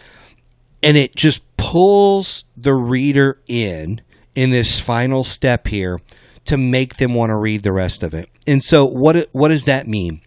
and 0.82 0.96
it 0.96 1.16
just 1.16 1.42
pulls 1.58 2.46
the 2.56 2.74
reader 2.74 3.40
in 3.48 4.02
in 4.36 4.50
this 4.50 4.80
final 4.80 5.24
step 5.24 5.68
here 5.68 6.00
to 6.46 6.58
make 6.58 6.98
them 6.98 7.14
want 7.14 7.30
to 7.30 7.36
read 7.36 7.64
the 7.64 7.72
rest 7.72 8.04
of 8.04 8.14
it. 8.14 8.30
And 8.48 8.64
so 8.64 8.86
what 8.86 9.30
what 9.34 9.50
does 9.50 9.66
that 9.66 9.88
mean? 9.88 10.22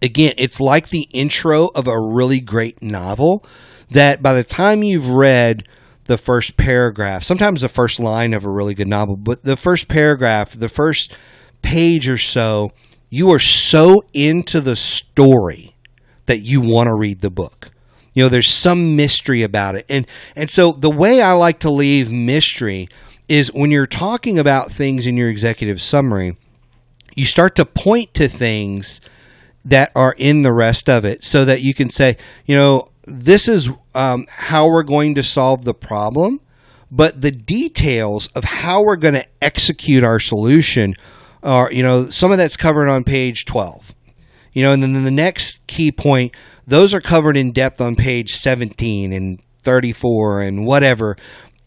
Again, 0.00 0.34
it's 0.38 0.60
like 0.60 0.90
the 0.90 1.08
intro 1.12 1.66
of 1.74 1.88
a 1.88 2.00
really 2.00 2.40
great 2.40 2.82
novel 2.82 3.44
that 3.90 4.22
by 4.22 4.32
the 4.32 4.44
time 4.44 4.82
you've 4.82 5.10
read 5.10 5.66
the 6.04 6.18
first 6.18 6.56
paragraph, 6.56 7.22
sometimes 7.22 7.60
the 7.60 7.68
first 7.68 7.98
line 7.98 8.32
of 8.32 8.44
a 8.44 8.50
really 8.50 8.74
good 8.74 8.88
novel, 8.88 9.16
but 9.16 9.42
the 9.42 9.56
first 9.56 9.88
paragraph, 9.88 10.52
the 10.52 10.68
first 10.68 11.12
page 11.62 12.08
or 12.08 12.18
so, 12.18 12.70
you 13.10 13.30
are 13.30 13.38
so 13.38 14.02
into 14.12 14.60
the 14.60 14.76
story 14.76 15.74
that 16.26 16.40
you 16.40 16.60
want 16.60 16.86
to 16.86 16.94
read 16.94 17.20
the 17.20 17.30
book. 17.30 17.70
You 18.14 18.24
know, 18.24 18.28
there's 18.28 18.48
some 18.48 18.96
mystery 18.96 19.42
about 19.42 19.76
it. 19.76 19.86
And 19.88 20.06
and 20.34 20.50
so 20.50 20.72
the 20.72 20.90
way 20.90 21.22
I 21.22 21.32
like 21.32 21.60
to 21.60 21.70
leave 21.70 22.10
mystery 22.10 22.88
is 23.28 23.52
when 23.52 23.70
you're 23.70 23.86
talking 23.86 24.38
about 24.38 24.72
things 24.72 25.06
in 25.06 25.16
your 25.16 25.28
executive 25.28 25.80
summary, 25.80 26.36
you 27.14 27.26
start 27.26 27.54
to 27.56 27.64
point 27.64 28.14
to 28.14 28.28
things 28.28 29.00
that 29.68 29.92
are 29.94 30.14
in 30.16 30.42
the 30.42 30.52
rest 30.52 30.88
of 30.88 31.04
it 31.04 31.22
so 31.22 31.44
that 31.44 31.60
you 31.60 31.74
can 31.74 31.90
say, 31.90 32.16
you 32.46 32.56
know, 32.56 32.88
this 33.04 33.46
is 33.48 33.68
um, 33.94 34.26
how 34.28 34.66
we're 34.66 34.82
going 34.82 35.14
to 35.14 35.22
solve 35.22 35.64
the 35.64 35.74
problem, 35.74 36.40
but 36.90 37.20
the 37.20 37.30
details 37.30 38.28
of 38.28 38.44
how 38.44 38.82
we're 38.82 38.96
going 38.96 39.14
to 39.14 39.26
execute 39.42 40.02
our 40.02 40.18
solution 40.18 40.94
are, 41.42 41.70
you 41.70 41.82
know, 41.82 42.04
some 42.04 42.32
of 42.32 42.38
that's 42.38 42.56
covered 42.56 42.88
on 42.88 43.04
page 43.04 43.44
12. 43.44 43.94
You 44.54 44.62
know, 44.62 44.72
and 44.72 44.82
then 44.82 45.04
the 45.04 45.10
next 45.10 45.66
key 45.66 45.92
point, 45.92 46.34
those 46.66 46.94
are 46.94 47.00
covered 47.00 47.36
in 47.36 47.52
depth 47.52 47.80
on 47.80 47.94
page 47.94 48.32
17 48.34 49.12
and 49.12 49.40
34 49.62 50.40
and 50.40 50.66
whatever. 50.66 51.16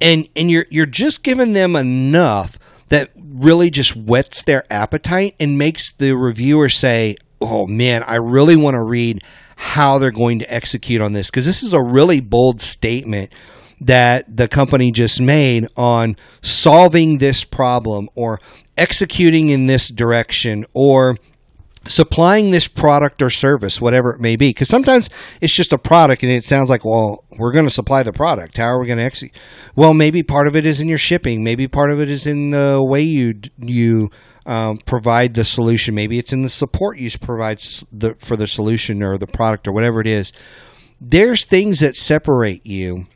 And 0.02 0.28
and 0.36 0.50
you're 0.50 0.66
you're 0.72 0.88
just 0.88 1.24
giving 1.24 1.54
them 1.54 1.76
enough 1.76 2.58
that 2.90 3.12
really 3.16 3.70
just 3.70 3.96
whets 3.96 4.42
their 4.44 4.64
appetite 4.72 5.36
and 5.40 5.58
makes 5.58 5.92
the 5.92 6.14
reviewer 6.18 6.68
say, 6.68 7.16
"Oh 7.42 7.68
man, 7.68 8.04
I 8.04 8.16
really 8.16 8.56
want 8.56 8.76
to 8.76 8.84
read 8.84 9.24
how 9.56 10.00
they're 10.00 10.12
going 10.12 10.40
to 10.40 10.54
execute 10.54 11.02
on 11.02 11.14
this 11.14 11.30
because 11.30 11.46
this 11.46 11.64
is 11.64 11.74
a 11.74 11.82
really 11.82 12.20
bold 12.20 12.62
statement 12.62 13.32
that 13.80 14.26
the 14.38 14.48
company 14.48 14.92
just 14.92 15.20
made 15.20 15.68
on 15.76 16.16
solving 16.42 17.18
this 17.18 17.44
problem 17.44 18.08
or 18.16 18.40
executing 18.78 19.50
in 19.50 19.66
this 19.66 19.90
direction 19.90 20.66
or 20.74 21.16
supplying 21.88 22.52
this 22.52 22.68
product 22.68 23.22
or 23.22 23.30
service, 23.30 23.82
whatever 23.82 24.12
it 24.12 24.20
may 24.20 24.36
be. 24.36 24.50
Because 24.50 24.70
sometimes 24.70 25.10
it's 25.42 25.56
just 25.56 25.74
a 25.74 25.78
product 25.78 26.22
and 26.24 26.32
it 26.32 26.44
sounds 26.44 26.70
like, 26.70 26.86
well, 26.86 27.24
we're 27.38 27.52
going 27.52 27.66
to 27.66 27.72
supply 27.72 28.04
the 28.04 28.14
product. 28.14 28.58
How 28.58 28.68
are 28.68 28.80
we 28.80 28.86
going 28.86 29.00
to 29.00 29.04
execute? 29.04 29.36
Well, 29.76 29.94
maybe 29.94 30.22
part 30.22 30.48
of 30.48 30.56
it 30.56 30.66
is 30.66 30.80
in 30.80 30.88
your 30.88 31.00
shipping. 31.00 31.44
Maybe 31.44 31.68
part 31.68 31.92
of 31.92 32.00
it 32.00 32.10
is 32.10 32.28
in 32.28 32.52
the 32.52 32.80
way 32.82 33.02
you 33.02 33.42
you 33.58 34.10
um, 34.46 34.78
provide 34.78 35.34
the 35.34 35.44
solution. 35.44 35.96
Maybe 35.96 36.18
it's 36.18 36.34
in 36.34 36.42
the 36.42 36.50
support 36.50 36.98
you 36.98 37.10
provide 37.20 37.60
the, 37.92 38.16
for 38.20 38.36
the 38.36 38.48
solution 38.48 39.04
or 39.04 39.18
the 39.18 39.28
product 39.28 39.68
or 39.68 39.72
whatever 39.72 40.02
it 40.02 40.08
is. 40.08 40.34
There's 41.00 41.46
things 41.46 41.80
that 41.80 41.96
separate 41.96 42.66
you 42.66 43.08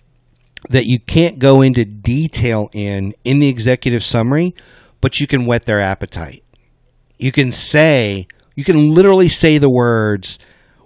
that 0.69 0.85
you 0.85 0.99
can't 0.99 1.39
go 1.39 1.61
into 1.61 1.85
detail 1.85 2.69
in 2.73 3.13
in 3.23 3.39
the 3.39 3.47
executive 3.47 4.03
summary, 4.03 4.55
but 5.01 5.19
you 5.19 5.27
can 5.27 5.45
whet 5.45 5.65
their 5.65 5.79
appetite. 5.79 6.43
You 7.17 7.31
can 7.31 7.51
say, 7.51 8.27
you 8.55 8.63
can 8.63 8.93
literally 8.93 9.29
say 9.29 9.57
the 9.57 9.69
words, 9.69 10.39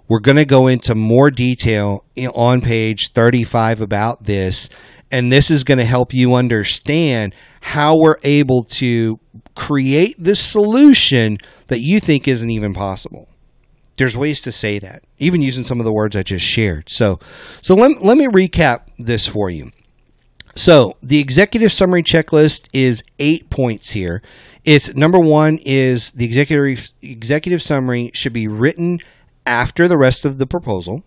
we're 0.08 0.20
going 0.20 0.36
to 0.36 0.44
go 0.44 0.66
into 0.66 0.94
more 0.94 1.30
detail 1.30 2.04
on 2.34 2.60
page 2.60 3.12
35 3.12 3.80
about 3.80 4.24
this. 4.24 4.68
And 5.12 5.32
this 5.32 5.50
is 5.50 5.64
going 5.64 5.78
to 5.78 5.84
help 5.84 6.12
you 6.12 6.34
understand 6.34 7.34
how 7.60 7.96
we're 7.96 8.18
able 8.22 8.64
to 8.64 9.18
create 9.60 10.16
this 10.18 10.40
solution 10.40 11.36
that 11.68 11.80
you 11.80 12.00
think 12.00 12.26
isn't 12.26 12.48
even 12.48 12.72
possible. 12.72 13.28
There's 13.98 14.16
ways 14.16 14.40
to 14.42 14.52
say 14.52 14.78
that, 14.78 15.04
even 15.18 15.42
using 15.42 15.64
some 15.64 15.78
of 15.80 15.84
the 15.84 15.92
words 15.92 16.16
I 16.16 16.22
just 16.22 16.46
shared. 16.46 16.88
So, 16.88 17.18
so 17.60 17.74
let, 17.74 18.02
let 18.02 18.16
me 18.16 18.26
recap 18.26 18.84
this 18.98 19.26
for 19.26 19.50
you. 19.50 19.70
So, 20.56 20.96
the 21.02 21.18
executive 21.18 21.72
summary 21.72 22.02
checklist 22.02 22.68
is 22.72 23.04
eight 23.18 23.50
points 23.50 23.90
here. 23.90 24.22
It's 24.64 24.94
number 24.94 25.20
one 25.20 25.58
is 25.66 26.10
the 26.12 26.24
executive 26.24 26.90
executive 27.02 27.60
summary 27.60 28.10
should 28.14 28.32
be 28.32 28.48
written 28.48 28.98
after 29.44 29.86
the 29.86 29.98
rest 29.98 30.24
of 30.24 30.38
the 30.38 30.46
proposal. 30.46 31.04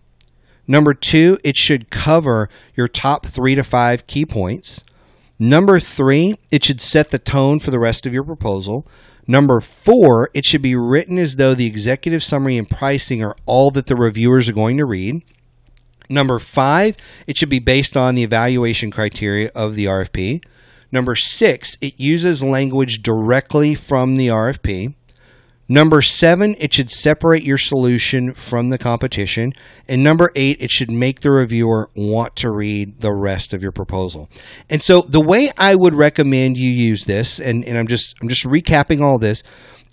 Number 0.68 0.94
two, 0.94 1.38
it 1.42 1.56
should 1.56 1.90
cover 1.90 2.48
your 2.76 2.86
top 2.86 3.26
three 3.26 3.56
to 3.56 3.64
five 3.64 4.06
key 4.06 4.24
points. 4.24 4.84
Number 5.38 5.80
three, 5.80 6.36
it 6.50 6.64
should 6.64 6.80
set 6.80 7.10
the 7.10 7.18
tone 7.18 7.58
for 7.58 7.70
the 7.70 7.78
rest 7.78 8.06
of 8.06 8.12
your 8.12 8.24
proposal. 8.24 8.86
Number 9.26 9.60
four, 9.60 10.30
it 10.34 10.44
should 10.44 10.62
be 10.62 10.76
written 10.76 11.18
as 11.18 11.36
though 11.36 11.54
the 11.54 11.66
executive 11.66 12.22
summary 12.22 12.56
and 12.56 12.68
pricing 12.68 13.22
are 13.24 13.36
all 13.46 13.70
that 13.72 13.86
the 13.86 13.96
reviewers 13.96 14.48
are 14.48 14.52
going 14.52 14.76
to 14.76 14.84
read. 14.84 15.22
Number 16.08 16.38
five, 16.38 16.96
it 17.26 17.36
should 17.36 17.48
be 17.48 17.58
based 17.58 17.96
on 17.96 18.14
the 18.14 18.22
evaluation 18.22 18.90
criteria 18.90 19.50
of 19.54 19.74
the 19.74 19.86
RFP. 19.86 20.44
Number 20.92 21.14
six, 21.14 21.76
it 21.80 21.98
uses 21.98 22.44
language 22.44 23.02
directly 23.02 23.74
from 23.74 24.16
the 24.16 24.28
RFP. 24.28 24.94
Number 25.68 26.02
seven, 26.02 26.54
it 26.58 26.74
should 26.74 26.90
separate 26.90 27.42
your 27.42 27.56
solution 27.56 28.34
from 28.34 28.68
the 28.68 28.76
competition. 28.76 29.54
And 29.88 30.04
number 30.04 30.30
eight, 30.34 30.58
it 30.60 30.70
should 30.70 30.90
make 30.90 31.20
the 31.20 31.30
reviewer 31.30 31.88
want 31.94 32.36
to 32.36 32.50
read 32.50 33.00
the 33.00 33.12
rest 33.12 33.54
of 33.54 33.62
your 33.62 33.72
proposal. 33.72 34.28
And 34.68 34.82
so 34.82 35.00
the 35.00 35.22
way 35.22 35.50
I 35.56 35.74
would 35.74 35.94
recommend 35.94 36.58
you 36.58 36.70
use 36.70 37.04
this, 37.04 37.38
and, 37.38 37.64
and 37.64 37.78
I'm 37.78 37.86
just 37.86 38.14
I'm 38.20 38.28
just 38.28 38.44
recapping 38.44 39.00
all 39.00 39.18
this, 39.18 39.42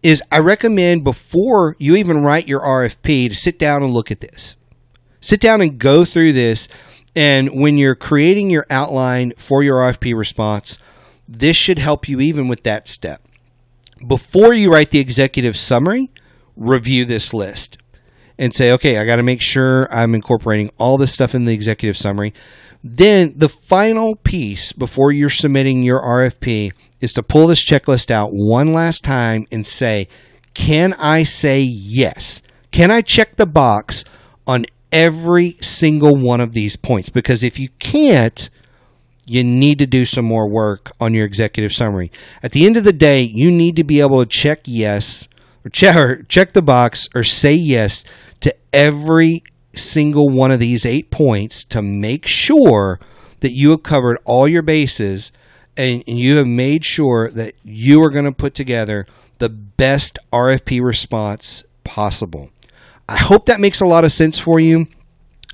is 0.04 0.22
I 0.30 0.40
recommend 0.40 1.06
before 1.06 1.78
you 1.80 1.96
even 1.96 2.24
write 2.24 2.50
your 2.50 2.62
RFP 2.62 3.30
to 3.30 3.36
sit 3.36 3.58
down 3.58 3.82
and 3.82 3.94
look 3.94 4.12
at 4.12 4.20
this. 4.20 4.58
Sit 5.22 5.40
down 5.40 5.62
and 5.62 5.80
go 5.80 6.04
through 6.04 6.34
this. 6.34 6.68
And 7.16 7.62
when 7.62 7.78
you're 7.78 7.96
creating 7.96 8.50
your 8.50 8.66
outline 8.70 9.34
for 9.38 9.64
your 9.64 9.78
RFP 9.78 10.18
response, 10.18 10.80
this 11.28 11.56
should 11.56 11.80
help 11.80 12.10
you 12.10 12.20
even 12.20 12.48
with 12.48 12.64
that 12.64 12.88
step 12.88 13.22
before 14.08 14.54
you 14.54 14.72
write 14.72 14.92
the 14.92 15.00
executive 15.00 15.58
summary, 15.58 16.12
review 16.56 17.06
this 17.06 17.34
list 17.34 17.78
and 18.38 18.54
say, 18.54 18.72
okay, 18.72 18.98
I 18.98 19.06
got 19.06 19.18
to 19.18 19.24
make 19.24 19.42
sure 19.42 19.88
I'm 19.94 20.16
incorporating 20.16 20.72
all 20.78 20.98
this 20.98 21.14
stuff 21.14 21.36
in 21.36 21.46
the 21.46 21.54
executive 21.54 21.98
summary. 21.98 22.34
Then 22.84 23.34
the 23.36 23.50
final 23.50 24.16
piece 24.16 24.72
before 24.72 25.12
you're 25.12 25.30
submitting 25.30 25.84
your 25.84 26.02
RFP 26.02 26.72
is 27.00 27.14
to 27.14 27.24
pull 27.24 27.48
this 27.48 27.64
checklist 27.64 28.10
out 28.10 28.30
one 28.32 28.74
last 28.74 29.04
time 29.04 29.46
and 29.52 29.66
say, 29.66 30.08
can 30.54 30.94
I 30.94 31.24
say 31.24 31.62
yes? 31.62 32.42
Can 32.72 32.90
I 32.90 33.02
check 33.02 33.36
the 33.36 33.46
box 33.46 34.04
on 34.48 34.66
every 34.92 35.58
single 35.62 36.16
one 36.16 36.42
of 36.42 36.54
these 36.54 36.76
points? 36.76 37.10
Because 37.10 37.44
if 37.44 37.60
you 37.60 37.70
can't, 37.80 38.50
you 39.32 39.46
need 39.46 39.80
to 39.80 39.88
do 39.88 40.06
some 40.06 40.26
more 40.26 40.50
work 40.50 40.92
on 41.00 41.14
your 41.14 41.26
executive 41.26 41.72
summary. 41.72 42.12
At 42.44 42.52
the 42.52 42.66
end 42.66 42.76
of 42.76 42.84
the 42.84 42.92
day, 42.92 43.22
you 43.22 43.50
need 43.50 43.78
to 43.78 43.84
be 43.86 44.02
able 44.02 44.20
to 44.20 44.26
check 44.26 44.62
yes 44.66 45.30
or 45.66 45.70
check, 45.70 45.96
or 45.96 46.24
check 46.24 46.52
the 46.52 46.62
box 46.62 47.08
or 47.16 47.24
say 47.24 47.54
yes 47.54 48.04
to 48.42 48.54
every 48.74 49.44
single 49.74 50.28
one 50.28 50.52
of 50.52 50.60
these 50.60 50.86
eight 50.86 51.12
points 51.12 51.64
to 51.64 51.82
make 51.82 52.28
sure 52.28 53.00
that 53.40 53.52
you 53.52 53.72
have 53.72 53.84
covered 53.84 54.18
all 54.26 54.50
your 54.50 54.62
bases 54.62 55.32
and, 55.78 56.04
and 56.08 56.20
you 56.20 56.36
have 56.36 56.48
made 56.48 56.84
sure 56.84 57.30
that 57.30 57.56
you 57.64 58.04
are 58.04 58.10
going 58.10 58.26
to 58.26 58.34
put 58.34 58.54
together 58.54 59.06
the 59.38 59.48
best 59.48 60.20
RFP 60.34 60.84
response 60.84 61.64
possible. 61.86 62.50
I 63.08 63.16
hope 63.18 63.46
that 63.46 63.62
makes 63.62 63.80
a 63.80 63.86
lot 63.86 64.04
of 64.04 64.12
sense 64.12 64.38
for 64.38 64.60
you. 64.60 64.88